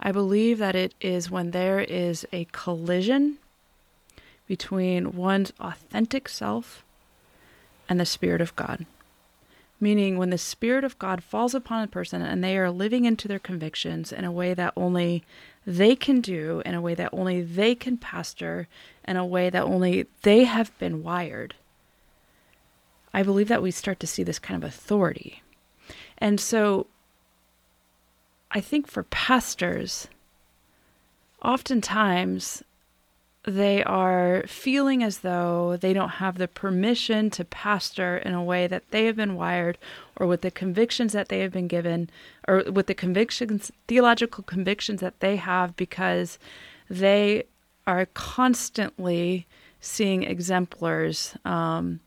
I 0.00 0.12
believe 0.12 0.58
that 0.58 0.74
it 0.74 0.94
is 1.00 1.30
when 1.30 1.52
there 1.52 1.80
is 1.80 2.26
a 2.32 2.46
collision 2.52 3.38
between 4.46 5.12
one's 5.12 5.52
authentic 5.60 6.28
self 6.28 6.84
and 7.88 8.00
the 8.00 8.06
Spirit 8.06 8.40
of 8.40 8.56
God. 8.56 8.86
Meaning, 9.82 10.18
when 10.18 10.28
the 10.28 10.38
Spirit 10.38 10.84
of 10.84 10.98
God 10.98 11.24
falls 11.24 11.54
upon 11.54 11.82
a 11.82 11.88
person 11.88 12.20
and 12.20 12.44
they 12.44 12.58
are 12.58 12.70
living 12.70 13.06
into 13.06 13.26
their 13.26 13.38
convictions 13.38 14.12
in 14.12 14.24
a 14.26 14.32
way 14.32 14.52
that 14.52 14.74
only 14.76 15.24
they 15.66 15.96
can 15.96 16.20
do, 16.20 16.62
in 16.66 16.74
a 16.74 16.82
way 16.82 16.94
that 16.94 17.14
only 17.14 17.40
they 17.40 17.74
can 17.74 17.96
pastor, 17.96 18.68
in 19.08 19.16
a 19.16 19.24
way 19.24 19.48
that 19.48 19.62
only 19.62 20.06
they 20.22 20.44
have 20.44 20.76
been 20.78 21.02
wired, 21.02 21.54
I 23.14 23.22
believe 23.22 23.48
that 23.48 23.62
we 23.62 23.70
start 23.70 23.98
to 24.00 24.06
see 24.06 24.22
this 24.22 24.38
kind 24.38 24.62
of 24.62 24.68
authority. 24.68 25.42
And 26.18 26.38
so 26.38 26.86
I 28.50 28.60
think 28.60 28.86
for 28.86 29.04
pastors, 29.04 30.08
oftentimes 31.42 32.62
they 33.44 33.82
are 33.84 34.44
feeling 34.46 35.02
as 35.02 35.18
though 35.18 35.76
they 35.76 35.92
don't 35.92 36.10
have 36.10 36.36
the 36.36 36.48
permission 36.48 37.30
to 37.30 37.44
pastor 37.44 38.18
in 38.18 38.34
a 38.34 38.44
way 38.44 38.66
that 38.66 38.90
they 38.90 39.06
have 39.06 39.16
been 39.16 39.34
wired 39.34 39.78
or 40.16 40.26
with 40.26 40.42
the 40.42 40.50
convictions 40.50 41.12
that 41.14 41.28
they 41.28 41.40
have 41.40 41.52
been 41.52 41.68
given 41.68 42.10
or 42.46 42.64
with 42.70 42.86
the 42.86 42.94
convictions 42.94 43.72
theological 43.88 44.44
convictions 44.44 45.00
that 45.00 45.20
they 45.20 45.36
have 45.36 45.74
because 45.76 46.38
they 46.90 47.44
are 47.86 48.06
constantly 48.06 49.46
seeing 49.80 50.22
exemplars 50.22 51.34
um, 51.46 52.00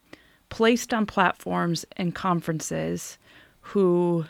placed 0.49 0.93
on 0.93 1.05
platforms 1.05 1.83
and 1.97 2.13
conferences 2.13 3.17
who 3.61 4.25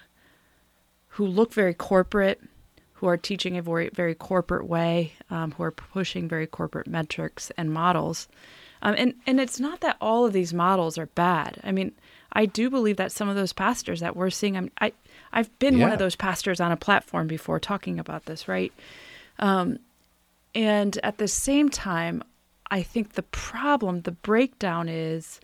who 1.10 1.28
look 1.28 1.54
very 1.54 1.76
corporate, 1.76 2.42
who 3.04 3.10
are 3.10 3.18
teaching 3.18 3.58
a 3.58 3.62
very, 3.62 3.90
very 3.90 4.16
corporate 4.16 4.66
way, 4.66 5.12
um, 5.30 5.52
who 5.52 5.64
are 5.64 5.72
pushing 5.72 6.26
very 6.26 6.48
corporate 6.48 6.88
metrics 6.88 7.52
and 7.58 7.70
models. 7.70 8.30
Um, 8.82 8.96
and, 8.98 9.14
and 9.28 9.42
it's 9.42 9.60
not 9.60 9.82
that 9.82 9.98
all 10.00 10.26
of 10.26 10.32
these 10.32 10.54
models 10.54 10.98
are 10.98 11.08
bad. 11.08 11.60
I 11.66 11.74
mean, 11.74 11.92
I 12.32 12.46
do 12.46 12.70
believe 12.70 12.96
that 12.96 13.12
some 13.12 13.28
of 13.28 13.36
those 13.36 13.52
pastors 13.52 14.00
that 14.00 14.16
we're 14.16 14.30
seeing, 14.30 14.56
I'm, 14.56 14.72
I, 14.80 14.94
I've 15.34 15.60
been 15.60 15.80
one 15.80 15.92
of 15.92 16.00
those 16.00 16.16
pastors 16.16 16.62
on 16.62 16.72
a 16.72 16.78
platform 16.78 17.28
before 17.28 17.60
talking 17.60 18.00
about 18.00 18.24
this, 18.24 18.48
right? 18.48 18.72
Um, 19.38 19.80
and 20.56 20.98
at 21.04 21.18
the 21.18 21.28
same 21.28 21.68
time, 21.68 22.24
I 22.72 22.84
think 22.84 23.16
the 23.16 23.24
problem, 23.24 24.04
the 24.04 24.12
breakdown 24.12 24.88
is 24.88 25.42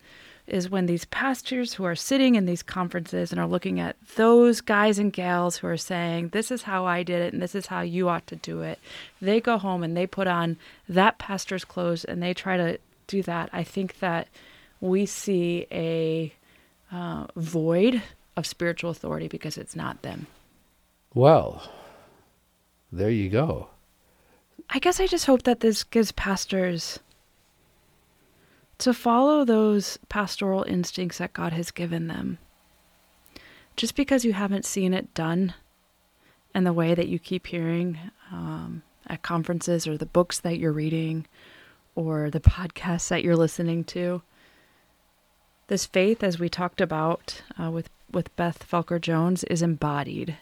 is 0.49 0.69
when 0.69 0.85
these 0.85 1.05
pastors 1.05 1.73
who 1.73 1.83
are 1.83 1.95
sitting 1.95 2.35
in 2.35 2.45
these 2.45 2.63
conferences 2.63 3.31
and 3.31 3.39
are 3.39 3.47
looking 3.47 3.79
at 3.79 3.95
those 4.15 4.61
guys 4.61 4.99
and 4.99 5.13
gals 5.13 5.57
who 5.57 5.67
are 5.67 5.77
saying, 5.77 6.29
This 6.29 6.51
is 6.51 6.63
how 6.63 6.85
I 6.85 7.03
did 7.03 7.21
it 7.21 7.33
and 7.33 7.41
this 7.41 7.55
is 7.55 7.67
how 7.67 7.81
you 7.81 8.09
ought 8.09 8.27
to 8.27 8.35
do 8.35 8.61
it. 8.61 8.79
They 9.21 9.39
go 9.39 9.57
home 9.57 9.83
and 9.83 9.95
they 9.95 10.07
put 10.07 10.27
on 10.27 10.57
that 10.87 11.17
pastor's 11.17 11.65
clothes 11.65 12.03
and 12.03 12.21
they 12.21 12.33
try 12.33 12.57
to 12.57 12.79
do 13.07 13.23
that. 13.23 13.49
I 13.53 13.63
think 13.63 13.99
that 13.99 14.27
we 14.81 15.05
see 15.05 15.67
a 15.71 16.33
uh, 16.91 17.27
void 17.35 18.01
of 18.35 18.45
spiritual 18.45 18.89
authority 18.89 19.27
because 19.27 19.57
it's 19.57 19.75
not 19.75 20.01
them. 20.01 20.27
Well, 21.13 21.69
there 22.91 23.09
you 23.09 23.29
go. 23.29 23.69
I 24.69 24.79
guess 24.79 24.99
I 24.99 25.07
just 25.07 25.25
hope 25.25 25.43
that 25.43 25.61
this 25.61 25.83
gives 25.83 26.11
pastors 26.11 26.99
to 28.79 28.93
follow 28.93 29.45
those 29.45 29.99
pastoral 30.09 30.63
instincts 30.63 31.19
that 31.19 31.33
God 31.33 31.53
has 31.53 31.71
given 31.71 32.07
them. 32.07 32.37
Just 33.75 33.95
because 33.95 34.25
you 34.25 34.33
haven't 34.33 34.65
seen 34.65 34.93
it 34.93 35.13
done 35.13 35.53
in 36.55 36.63
the 36.63 36.73
way 36.73 36.95
that 36.95 37.07
you 37.07 37.19
keep 37.19 37.47
hearing 37.47 37.99
um, 38.31 38.81
at 39.07 39.21
conferences 39.21 39.87
or 39.87 39.97
the 39.97 40.05
books 40.05 40.39
that 40.39 40.57
you're 40.57 40.71
reading 40.71 41.25
or 41.95 42.29
the 42.29 42.39
podcasts 42.39 43.09
that 43.09 43.23
you're 43.23 43.35
listening 43.35 43.83
to, 43.83 44.21
this 45.67 45.85
faith, 45.85 46.23
as 46.23 46.39
we 46.39 46.49
talked 46.49 46.81
about 46.81 47.41
uh, 47.61 47.69
with, 47.69 47.89
with 48.11 48.35
Beth 48.35 48.65
Felker 48.69 48.99
Jones, 48.99 49.43
is 49.45 49.61
embodied. 49.61 50.37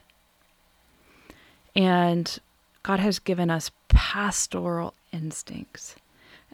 And 1.76 2.40
God 2.82 3.00
has 3.00 3.20
given 3.20 3.50
us 3.50 3.72
pastoral 3.90 4.94
instincts. 5.12 5.96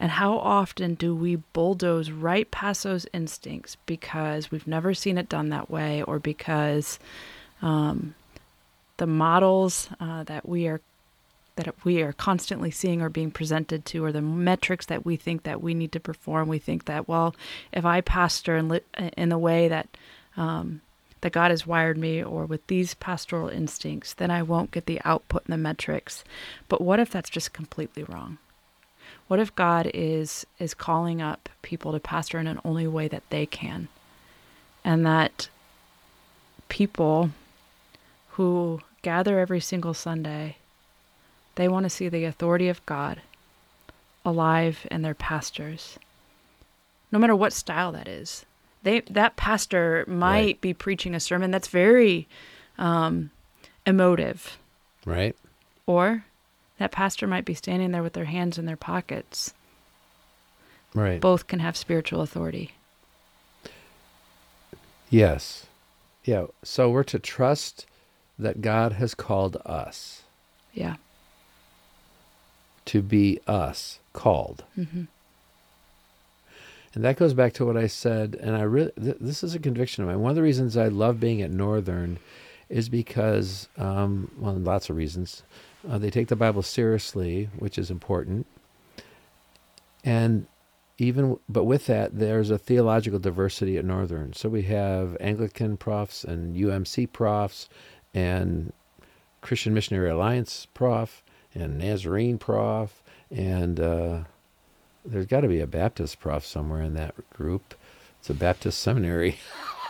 And 0.03 0.11
how 0.11 0.37
often 0.37 0.95
do 0.95 1.15
we 1.15 1.37
bulldoze 1.37 2.11
right 2.11 2.51
past 2.51 2.83
those 2.83 3.07
instincts 3.13 3.77
because 3.85 4.51
we've 4.51 4.67
never 4.67 4.93
seen 4.93 5.17
it 5.17 5.29
done 5.29 5.47
that 5.47 5.71
way 5.71 6.03
or 6.03 6.19
because 6.19 6.99
um, 7.61 8.13
the 8.97 9.07
models 9.07 9.87
uh, 10.01 10.25
that 10.25 10.45
we 10.45 10.67
are 10.67 10.81
that 11.55 11.73
we 11.85 12.01
are 12.01 12.11
constantly 12.11 12.69
seeing 12.69 13.01
or 13.01 13.07
being 13.07 13.31
presented 13.31 13.85
to, 13.85 14.03
or 14.03 14.11
the 14.11 14.21
metrics 14.21 14.87
that 14.87 15.05
we 15.05 15.15
think 15.15 15.43
that 15.43 15.63
we 15.63 15.73
need 15.73 15.93
to 15.93 16.01
perform. 16.01 16.49
We 16.49 16.59
think 16.59 16.83
that, 16.83 17.07
well, 17.07 17.33
if 17.71 17.85
I 17.85 18.01
pastor 18.01 18.57
in, 18.57 18.81
in 19.15 19.29
the 19.29 19.37
way 19.37 19.69
that 19.69 19.87
um, 20.35 20.81
that 21.21 21.31
God 21.31 21.49
has 21.49 21.65
wired 21.65 21.97
me, 21.97 22.21
or 22.21 22.45
with 22.45 22.67
these 22.67 22.93
pastoral 22.93 23.47
instincts, 23.47 24.13
then 24.15 24.31
I 24.31 24.43
won't 24.43 24.71
get 24.71 24.85
the 24.85 24.99
output 25.05 25.45
and 25.45 25.53
the 25.53 25.57
metrics. 25.57 26.25
But 26.67 26.81
what 26.81 26.99
if 26.99 27.09
that's 27.09 27.29
just 27.29 27.53
completely 27.53 28.03
wrong? 28.03 28.37
What 29.27 29.39
if 29.39 29.55
God 29.55 29.89
is 29.93 30.45
is 30.59 30.73
calling 30.73 31.21
up 31.21 31.49
people 31.61 31.91
to 31.91 31.99
pastor 31.99 32.39
in 32.39 32.47
an 32.47 32.59
only 32.63 32.87
way 32.87 33.07
that 33.07 33.23
they 33.29 33.45
can, 33.45 33.87
and 34.83 35.05
that 35.05 35.49
people 36.69 37.31
who 38.31 38.81
gather 39.01 39.39
every 39.39 39.59
single 39.59 39.93
Sunday 39.93 40.57
they 41.55 41.67
want 41.67 41.83
to 41.83 41.89
see 41.89 42.09
the 42.09 42.25
authority 42.25 42.67
of 42.67 42.85
God 42.85 43.21
alive 44.25 44.87
in 44.89 45.01
their 45.01 45.13
pastors, 45.13 45.99
no 47.11 47.19
matter 47.19 47.35
what 47.35 47.53
style 47.53 47.91
that 47.91 48.07
is. 48.07 48.45
They 48.81 49.01
that 49.01 49.35
pastor 49.35 50.03
might 50.07 50.41
right. 50.41 50.61
be 50.61 50.73
preaching 50.73 51.15
a 51.15 51.19
sermon 51.19 51.51
that's 51.51 51.67
very 51.67 52.27
um, 52.77 53.31
emotive, 53.85 54.57
right? 55.05 55.35
Or 55.85 56.25
that 56.83 56.91
pastor 56.91 57.27
might 57.27 57.45
be 57.45 57.53
standing 57.53 57.91
there 57.91 58.03
with 58.03 58.11
their 58.11 58.25
hands 58.25 58.57
in 58.57 58.65
their 58.65 58.75
pockets. 58.75 59.53
Right. 60.93 61.21
Both 61.21 61.47
can 61.47 61.59
have 61.59 61.77
spiritual 61.77 62.19
authority. 62.19 62.73
Yes. 65.09 65.67
Yeah. 66.25 66.47
So 66.61 66.89
we're 66.89 67.05
to 67.05 67.19
trust 67.19 67.85
that 68.37 68.61
God 68.61 68.91
has 68.93 69.15
called 69.15 69.55
us. 69.65 70.23
Yeah 70.73 70.95
to 72.85 73.01
be 73.01 73.39
us 73.47 73.99
called. 74.11 74.65
Mm-hmm. 74.77 75.03
And 76.93 77.03
that 77.03 77.15
goes 77.15 77.33
back 77.33 77.53
to 77.53 77.65
what 77.65 77.77
I 77.77 77.87
said, 77.87 78.37
and 78.39 78.57
I 78.57 78.63
really 78.63 78.91
th- 79.01 79.17
this 79.21 79.41
is 79.41 79.55
a 79.55 79.59
conviction 79.59 80.03
of 80.03 80.09
mine. 80.09 80.19
One 80.19 80.31
of 80.31 80.35
the 80.35 80.43
reasons 80.43 80.75
I 80.75 80.89
love 80.89 81.17
being 81.17 81.41
at 81.41 81.49
Northern 81.49 82.19
is 82.69 82.89
because, 82.89 83.69
um, 83.77 84.29
well, 84.37 84.53
lots 84.53 84.89
of 84.89 84.97
reasons. 84.97 85.43
Uh, 85.87 85.97
they 85.97 86.09
take 86.09 86.29
the 86.29 86.35
Bible 86.35 86.61
seriously, 86.61 87.49
which 87.57 87.77
is 87.77 87.91
important, 87.91 88.47
and 90.03 90.47
even 90.97 91.39
but 91.49 91.63
with 91.63 91.87
that, 91.87 92.17
there's 92.17 92.49
a 92.49 92.57
theological 92.57 93.19
diversity 93.19 93.77
at 93.77 93.85
Northern. 93.85 94.33
So 94.33 94.47
we 94.49 94.63
have 94.63 95.17
Anglican 95.19 95.77
profs 95.77 96.23
and 96.23 96.55
UMC 96.55 97.11
profs, 97.11 97.67
and 98.13 98.71
Christian 99.41 99.73
Missionary 99.73 100.09
Alliance 100.09 100.67
prof, 100.73 101.23
and 101.53 101.77
Nazarene 101.77 102.37
prof, 102.37 103.03
and 103.29 103.79
uh, 103.79 104.19
there's 105.05 105.25
got 105.25 105.41
to 105.41 105.47
be 105.47 105.59
a 105.59 105.67
Baptist 105.67 106.19
prof 106.19 106.45
somewhere 106.45 106.81
in 106.81 106.93
that 106.93 107.29
group. 107.31 107.75
It's 108.19 108.29
a 108.29 108.33
Baptist 108.33 108.79
seminary. 108.79 109.37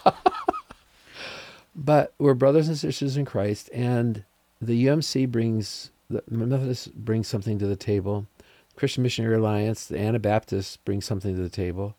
but 1.75 2.13
we're 2.17 2.33
brothers 2.33 2.67
and 2.67 2.77
sisters 2.77 3.15
in 3.17 3.25
Christ, 3.25 3.69
and 3.73 4.23
the 4.63 4.87
UMC 4.87 5.29
brings 5.29 5.91
the 6.09 6.23
Methodist 6.29 6.93
brings 6.93 7.27
something 7.27 7.57
to 7.59 7.67
the 7.67 7.75
table. 7.75 8.27
Christian 8.75 9.03
Missionary 9.03 9.35
Alliance, 9.35 9.85
the 9.85 9.99
Anabaptist 9.99 10.83
brings 10.85 11.05
something 11.05 11.35
to 11.35 11.41
the 11.41 11.49
table. 11.49 11.95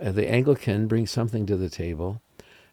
Uh, 0.00 0.12
the 0.12 0.30
Anglican 0.30 0.86
brings 0.86 1.10
something 1.10 1.46
to 1.46 1.56
the 1.56 1.70
table. 1.70 2.20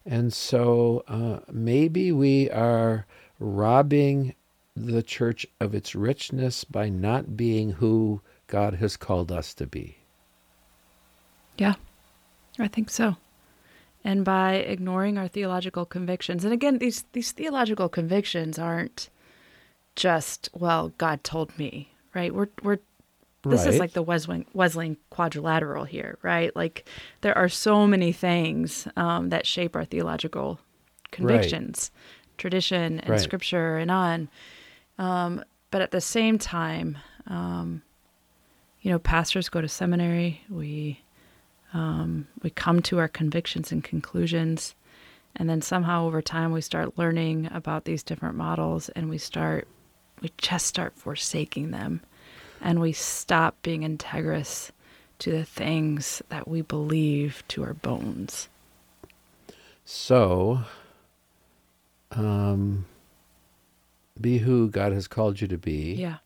And 0.06 0.34
so 0.34 1.04
uh, 1.08 1.40
maybe 1.52 2.12
we 2.12 2.50
are 2.52 3.06
robbing 3.40 4.36
the 4.76 5.02
church 5.02 5.48
of 5.60 5.74
its 5.74 5.96
richness 5.96 6.64
by 6.64 6.90
not 6.90 7.36
being 7.36 7.72
who 7.72 8.22
God 8.48 8.76
has 8.76 8.98
called 8.98 9.32
us 9.32 9.54
to 9.56 9.66
be. 9.66 9.98
Yeah, 11.58 11.76
I 12.60 12.68
think 12.68 12.90
so. 12.90 13.16
And 14.04 14.24
by 14.24 14.56
ignoring 14.56 15.18
our 15.18 15.28
theological 15.28 15.86
convictions. 15.86 16.44
And 16.44 16.54
again, 16.54 16.78
these, 16.78 17.06
these 17.14 17.32
theological 17.32 17.90
convictions 17.90 18.60
aren't 18.60 19.10
just, 19.96 20.50
well, 20.54 20.94
God 20.98 21.24
told 21.24 21.58
me, 21.58 21.94
right? 22.14 22.34
We're, 22.34 22.50
we're, 22.64 22.80
this 23.44 23.66
right. 23.66 23.74
is 23.74 23.80
like 23.80 23.94
the 23.94 24.02
Wesleyan, 24.02 24.46
Wesleyan 24.54 24.98
quadrilateral 25.10 25.86
here, 25.86 26.18
right? 26.22 26.56
Like 26.56 26.88
there 27.22 27.38
are 27.38 27.50
so 27.50 27.86
many 27.86 28.12
things 28.12 28.88
um, 28.98 29.30
that 29.30 29.46
shape 29.46 29.76
our 29.76 29.86
theological 29.86 30.60
convictions, 31.12 31.92
right. 31.94 32.38
tradition 32.38 33.00
and 33.00 33.10
right. 33.12 33.20
scripture 33.20 33.78
and 33.78 33.92
on. 33.92 34.30
Um, 34.98 35.44
but 35.72 35.82
at 35.82 35.92
the 35.92 36.02
same 36.02 36.38
time, 36.40 36.98
um, 37.28 37.84
you 38.82 38.92
know, 38.92 39.00
pastors 39.00 39.50
go 39.50 39.62
to 39.62 39.68
seminary. 39.68 40.42
We 40.50 41.02
um, 41.74 42.28
we 42.42 42.50
come 42.52 42.82
to 42.84 43.00
our 43.00 43.08
convictions 43.08 43.72
and 43.72 43.84
conclusions, 43.84 44.76
and 45.36 45.50
then 45.50 45.62
somehow 45.62 46.06
over 46.06 46.22
time 46.22 46.52
we 46.52 46.62
start 46.62 46.98
learning 46.98 47.50
about 47.52 47.86
these 47.86 48.04
different 48.04 48.36
models, 48.36 48.90
and 48.90 49.10
we 49.10 49.18
start 49.18 49.68
we 50.22 50.32
just 50.38 50.66
start 50.66 50.94
forsaking 50.96 51.72
them, 51.72 52.02
and 52.62 52.80
we 52.80 52.92
stop 52.92 53.56
being 53.62 53.82
integrous 53.82 54.72
to 55.20 55.32
the 55.32 55.46
things 55.46 56.22
that 56.30 56.48
we 56.48 56.62
believe 56.62 57.44
to 57.50 57.64
our 57.64 57.74
bones. 57.74 58.50
So, 59.86 60.62
um, 62.12 62.86
be 64.20 64.40
who 64.40 64.70
God 64.70 64.92
has 64.92 65.08
called 65.08 65.42
you 65.42 65.48
to 65.48 65.58
be. 65.58 65.94
Yeah. 65.94 66.18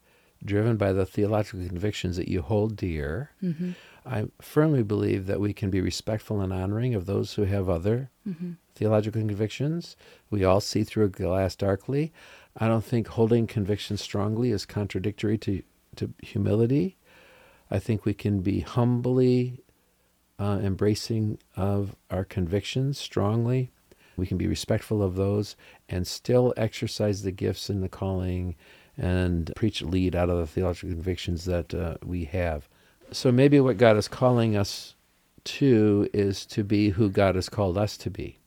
Driven 0.44 0.78
by 0.78 0.94
the 0.94 1.06
theological 1.06 1.68
convictions 1.68 2.16
that 2.16 2.30
you 2.30 2.42
hold 2.42 2.78
dear. 2.78 3.32
Mm-hmm. 3.44 3.72
I 4.06 4.28
firmly 4.42 4.84
believe 4.84 5.28
that 5.28 5.42
we 5.42 5.52
can 5.54 5.70
be 5.70 5.82
respectful 5.82 6.40
and 6.40 6.54
honoring 6.54 6.96
of 6.96 7.06
those 7.06 7.34
who 7.34 7.44
have 7.44 7.70
other 7.70 8.10
mm-hmm. 8.28 8.52
theological 8.74 9.22
convictions. 9.22 9.98
We 10.30 10.46
all 10.46 10.62
see 10.62 10.86
through 10.86 11.06
a 11.06 11.10
glass 11.10 11.58
darkly. 11.58 12.14
I 12.60 12.68
don't 12.68 12.84
think 12.84 13.08
holding 13.08 13.48
convictions 13.48 14.02
strongly 14.02 14.52
is 14.52 14.66
contradictory 14.66 15.38
to, 15.40 15.64
to 15.96 16.14
humility. 16.22 16.98
I 17.72 17.80
think 17.80 18.06
we 18.06 18.14
can 18.14 18.42
be 18.42 18.60
humbly 18.62 19.62
uh, 20.38 20.60
embracing 20.62 21.38
of 21.56 21.96
our 22.10 22.26
convictions 22.26 22.98
strongly 22.98 23.72
we 24.20 24.28
can 24.28 24.38
be 24.38 24.48
respectful 24.48 25.02
of 25.02 25.16
those 25.16 25.56
and 25.88 26.06
still 26.06 26.54
exercise 26.58 27.24
the 27.24 27.32
gifts 27.32 27.70
and 27.70 27.82
the 27.82 27.90
calling 27.90 28.56
and 28.98 29.52
preach 29.56 29.82
lead 29.82 30.16
out 30.16 30.30
of 30.30 30.38
the 30.38 30.46
theological 30.46 30.90
convictions 30.90 31.46
that 31.46 31.74
uh, 31.74 31.96
we 32.04 32.26
have. 32.26 32.68
So 33.12 33.32
maybe 33.32 33.60
what 33.60 33.78
God 33.78 33.98
is 33.98 34.08
calling 34.08 34.56
us 34.56 34.96
to 35.46 36.10
is 36.14 36.46
to 36.48 36.64
be 36.64 36.90
who 36.90 37.10
God 37.10 37.36
has 37.36 37.50
called 37.50 37.78
us 37.78 37.98
to 37.98 38.10
be. 38.10 38.40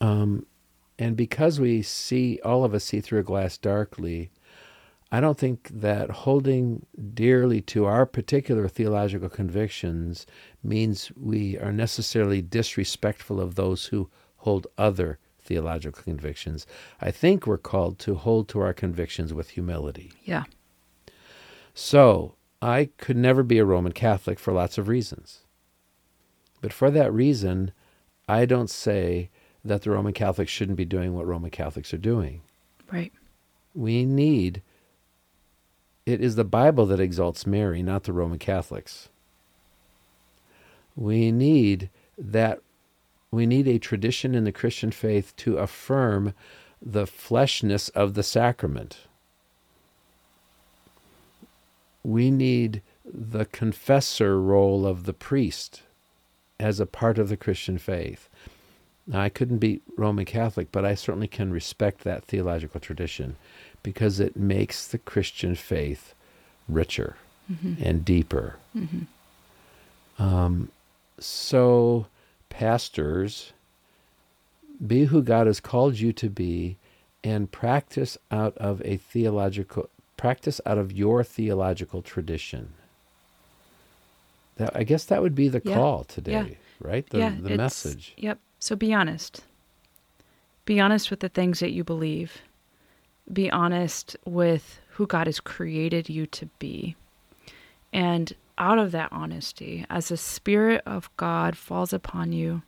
Um, 0.00 0.46
and 1.00 1.16
because 1.16 1.58
we 1.58 1.80
see, 1.80 2.38
all 2.44 2.62
of 2.62 2.74
us 2.74 2.84
see 2.84 3.00
through 3.00 3.20
a 3.20 3.24
glass 3.24 3.56
darkly, 3.56 4.30
I 5.10 5.18
don't 5.20 5.38
think 5.38 5.70
that 5.72 6.10
holding 6.10 6.84
dearly 7.14 7.62
to 7.62 7.86
our 7.86 8.04
particular 8.04 8.68
theological 8.68 9.30
convictions 9.30 10.26
means 10.62 11.10
we 11.16 11.58
are 11.58 11.72
necessarily 11.72 12.42
disrespectful 12.42 13.40
of 13.40 13.54
those 13.54 13.86
who 13.86 14.10
hold 14.36 14.66
other 14.76 15.18
theological 15.42 16.02
convictions. 16.02 16.66
I 17.00 17.10
think 17.10 17.46
we're 17.46 17.56
called 17.56 17.98
to 18.00 18.14
hold 18.14 18.50
to 18.50 18.60
our 18.60 18.74
convictions 18.74 19.32
with 19.32 19.50
humility. 19.50 20.12
Yeah. 20.22 20.44
So, 21.72 22.34
I 22.60 22.90
could 22.98 23.16
never 23.16 23.42
be 23.42 23.56
a 23.56 23.64
Roman 23.64 23.92
Catholic 23.92 24.38
for 24.38 24.52
lots 24.52 24.76
of 24.76 24.86
reasons. 24.86 25.46
But 26.60 26.74
for 26.74 26.90
that 26.90 27.10
reason, 27.10 27.72
I 28.28 28.44
don't 28.44 28.68
say 28.68 29.30
that 29.64 29.82
the 29.82 29.90
Roman 29.90 30.12
Catholics 30.12 30.50
shouldn't 30.50 30.78
be 30.78 30.84
doing 30.84 31.14
what 31.14 31.26
Roman 31.26 31.50
Catholics 31.50 31.92
are 31.92 31.98
doing. 31.98 32.42
Right. 32.90 33.12
We 33.74 34.04
need, 34.04 34.62
it 36.06 36.20
is 36.20 36.36
the 36.36 36.44
Bible 36.44 36.86
that 36.86 37.00
exalts 37.00 37.46
Mary, 37.46 37.82
not 37.82 38.04
the 38.04 38.12
Roman 38.12 38.38
Catholics. 38.38 39.08
We 40.96 41.30
need 41.30 41.90
that 42.18 42.60
we 43.30 43.46
need 43.46 43.68
a 43.68 43.78
tradition 43.78 44.34
in 44.34 44.44
the 44.44 44.52
Christian 44.52 44.90
faith 44.90 45.34
to 45.36 45.58
affirm 45.58 46.34
the 46.82 47.06
fleshness 47.06 47.88
of 47.90 48.14
the 48.14 48.24
sacrament. 48.24 48.98
We 52.02 52.30
need 52.30 52.82
the 53.04 53.44
confessor 53.44 54.40
role 54.40 54.84
of 54.86 55.04
the 55.04 55.12
priest 55.12 55.82
as 56.58 56.80
a 56.80 56.86
part 56.86 57.18
of 57.18 57.28
the 57.28 57.36
Christian 57.36 57.78
faith. 57.78 58.28
Now, 59.10 59.22
I 59.22 59.28
couldn't 59.28 59.58
be 59.58 59.80
Roman 59.96 60.24
Catholic, 60.24 60.70
but 60.70 60.84
I 60.84 60.94
certainly 60.94 61.26
can 61.26 61.52
respect 61.52 62.04
that 62.04 62.24
theological 62.24 62.78
tradition 62.78 63.34
because 63.82 64.20
it 64.20 64.36
makes 64.36 64.86
the 64.86 64.98
Christian 64.98 65.56
faith 65.56 66.14
richer 66.68 67.16
mm-hmm. 67.50 67.82
and 67.82 68.04
deeper. 68.04 68.54
Mm-hmm. 68.76 70.22
Um, 70.22 70.70
so, 71.18 72.06
pastors, 72.50 73.52
be 74.86 75.06
who 75.06 75.22
God 75.22 75.48
has 75.48 75.58
called 75.58 75.98
you 75.98 76.12
to 76.12 76.30
be 76.30 76.76
and 77.24 77.50
practice 77.50 78.16
out 78.30 78.56
of 78.58 78.80
a 78.84 78.96
theological 78.96 79.90
practice 80.16 80.60
out 80.64 80.78
of 80.78 80.92
your 80.92 81.24
theological 81.24 82.00
tradition. 82.00 82.74
That 84.56 84.76
I 84.76 84.84
guess 84.84 85.04
that 85.06 85.20
would 85.20 85.34
be 85.34 85.48
the 85.48 85.62
Yeah. 85.64 85.74
call 85.74 86.04
today, 86.04 86.32
Yeah. 86.32 86.88
right? 86.88 87.08
The, 87.08 87.18
yeah, 87.18 87.34
the 87.40 87.56
message. 87.56 88.12
Yep. 88.16 88.38
So 88.60 88.76
be 88.76 88.94
honest. 88.94 89.42
Be 90.64 90.78
honest 90.78 91.10
with 91.10 91.20
the 91.20 91.28
things 91.28 91.58
that 91.58 91.72
you 91.72 91.82
believe. 91.82 92.42
Be 93.32 93.50
honest 93.50 94.16
with 94.24 94.80
who 94.90 95.06
God 95.06 95.26
has 95.26 95.40
created 95.40 96.08
you 96.08 96.26
to 96.26 96.46
be. 96.58 96.94
And 97.92 98.32
out 98.58 98.78
of 98.78 98.92
that 98.92 99.08
honesty, 99.10 99.86
as 99.88 100.08
the 100.08 100.16
Spirit 100.16 100.82
of 100.86 101.10
God 101.16 101.56
falls 101.56 101.92
upon 101.92 102.32
you, 102.32 102.62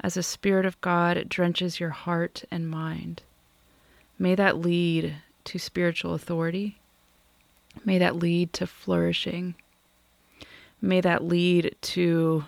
as 0.00 0.14
the 0.14 0.22
Spirit 0.22 0.66
of 0.66 0.80
God 0.80 1.28
drenches 1.28 1.78
your 1.78 1.90
heart 1.90 2.44
and 2.50 2.68
mind, 2.68 3.22
may 4.18 4.34
that 4.34 4.58
lead 4.58 5.16
to 5.44 5.58
spiritual 5.58 6.14
authority. 6.14 6.78
May 7.84 7.98
that 7.98 8.16
lead 8.16 8.52
to 8.54 8.66
flourishing. 8.66 9.54
May 10.80 11.00
that 11.00 11.24
lead 11.24 11.76
to 11.82 12.44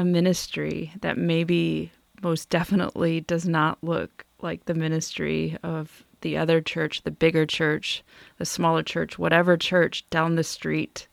a 0.00 0.04
ministry 0.04 0.92
that 1.02 1.18
maybe 1.18 1.92
most 2.22 2.48
definitely 2.48 3.20
does 3.20 3.46
not 3.46 3.76
look 3.82 4.24
like 4.40 4.64
the 4.64 4.72
ministry 4.72 5.58
of 5.62 6.04
the 6.22 6.38
other 6.38 6.62
church, 6.62 7.02
the 7.02 7.10
bigger 7.10 7.44
church, 7.44 8.02
the 8.38 8.46
smaller 8.46 8.82
church, 8.82 9.18
whatever 9.18 9.58
church 9.58 10.08
down 10.08 10.36
the 10.36 10.44
street. 10.44 11.06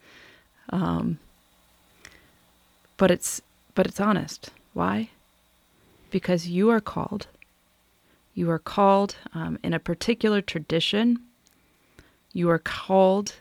Um, 0.69 1.19
but 2.95 3.11
it's 3.11 3.41
but 3.75 3.85
it's 3.85 3.99
honest. 3.99 4.51
Why? 4.73 5.09
Because 6.09 6.47
you 6.47 6.69
are 6.69 6.79
called. 6.79 7.27
You 8.35 8.49
are 8.51 8.59
called 8.59 9.17
um, 9.33 9.59
in 9.63 9.73
a 9.73 9.79
particular 9.79 10.41
tradition. 10.41 11.19
You 12.31 12.49
are 12.51 12.59
called 12.59 13.33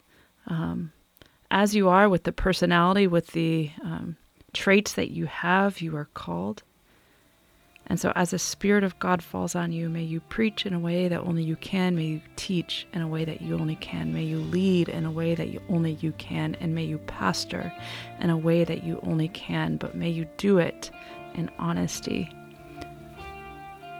um, 0.48 0.90
as 1.52 1.76
you 1.76 1.88
are 1.88 2.08
with 2.08 2.24
the 2.24 2.32
personality, 2.32 3.06
with 3.06 3.28
the 3.28 3.70
um, 3.84 4.16
traits 4.56 4.94
that 4.94 5.10
you 5.10 5.26
have, 5.26 5.80
you 5.80 5.94
are 5.96 6.08
called. 6.14 6.62
And 7.88 8.00
so, 8.00 8.12
as 8.16 8.30
the 8.30 8.38
Spirit 8.38 8.82
of 8.82 8.98
God 8.98 9.22
falls 9.22 9.54
on 9.54 9.70
you, 9.70 9.88
may 9.88 10.02
you 10.02 10.18
preach 10.18 10.66
in 10.66 10.72
a 10.72 10.80
way 10.80 11.06
that 11.06 11.20
only 11.20 11.44
you 11.44 11.54
can. 11.54 11.94
May 11.94 12.04
you 12.04 12.20
teach 12.34 12.84
in 12.92 13.00
a 13.00 13.06
way 13.06 13.24
that 13.24 13.42
you 13.42 13.54
only 13.54 13.76
can. 13.76 14.12
May 14.12 14.24
you 14.24 14.38
lead 14.38 14.88
in 14.88 15.04
a 15.04 15.10
way 15.10 15.36
that 15.36 15.50
you 15.50 15.60
only 15.68 15.92
you 16.00 16.10
can. 16.12 16.56
And 16.56 16.74
may 16.74 16.84
you 16.84 16.98
pastor 16.98 17.72
in 18.18 18.30
a 18.30 18.36
way 18.36 18.64
that 18.64 18.82
you 18.82 18.98
only 19.04 19.28
can. 19.28 19.76
But 19.76 19.94
may 19.94 20.10
you 20.10 20.26
do 20.36 20.58
it 20.58 20.90
in 21.34 21.48
honesty, 21.60 22.28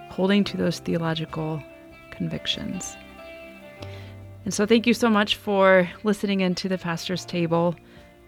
holding 0.08 0.42
to 0.44 0.56
those 0.56 0.80
theological 0.80 1.62
convictions. 2.10 2.96
And 4.44 4.52
so, 4.52 4.66
thank 4.66 4.88
you 4.88 4.94
so 4.94 5.08
much 5.08 5.36
for 5.36 5.88
listening 6.02 6.40
into 6.40 6.68
the 6.68 6.78
pastor's 6.78 7.24
table. 7.24 7.76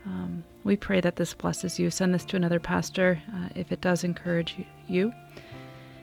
Um, 0.07 0.45
we 0.69 0.77
pray 0.77 1.01
that 1.01 1.17
this 1.17 1.33
blesses 1.33 1.79
you. 1.79 1.91
Send 1.91 2.13
this 2.15 2.27
to 2.27 2.37
another 2.37 2.61
pastor 2.61 3.21
uh, 3.35 3.49
if 3.55 3.73
it 3.73 3.81
does 3.81 4.05
encourage 4.05 4.55
you. 4.87 5.13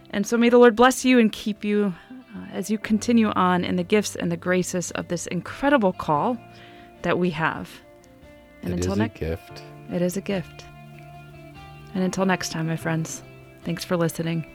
And 0.10 0.26
so, 0.26 0.38
may 0.38 0.50
the 0.50 0.58
Lord 0.58 0.76
bless 0.76 1.06
you 1.06 1.20
and 1.20 1.32
keep 1.32 1.64
you 1.64 1.94
uh, 2.36 2.48
as 2.52 2.70
you 2.72 2.78
continue 2.80 3.30
on 3.30 3.64
in 3.64 3.76
the 3.76 3.84
gifts 3.84 4.16
and 4.16 4.32
the 4.32 4.38
graces 4.38 4.90
of 4.92 5.08
this 5.08 5.28
incredible 5.28 5.94
call 5.94 6.38
that 7.04 7.20
we 7.20 7.30
have. 7.30 7.70
And 8.64 8.74
It 8.74 8.78
until 8.78 8.94
is 8.94 8.98
a 8.98 9.02
next, 9.02 9.20
gift. 9.20 9.64
it 9.92 10.02
is 10.02 10.18
a 10.18 10.22
gift. 10.22 10.66
And 11.94 12.04
until 12.04 12.26
next 12.26 12.50
time, 12.50 12.68
my 12.68 12.76
friends, 12.76 13.22
thanks 13.64 13.86
for 13.86 13.96
listening. 13.96 14.46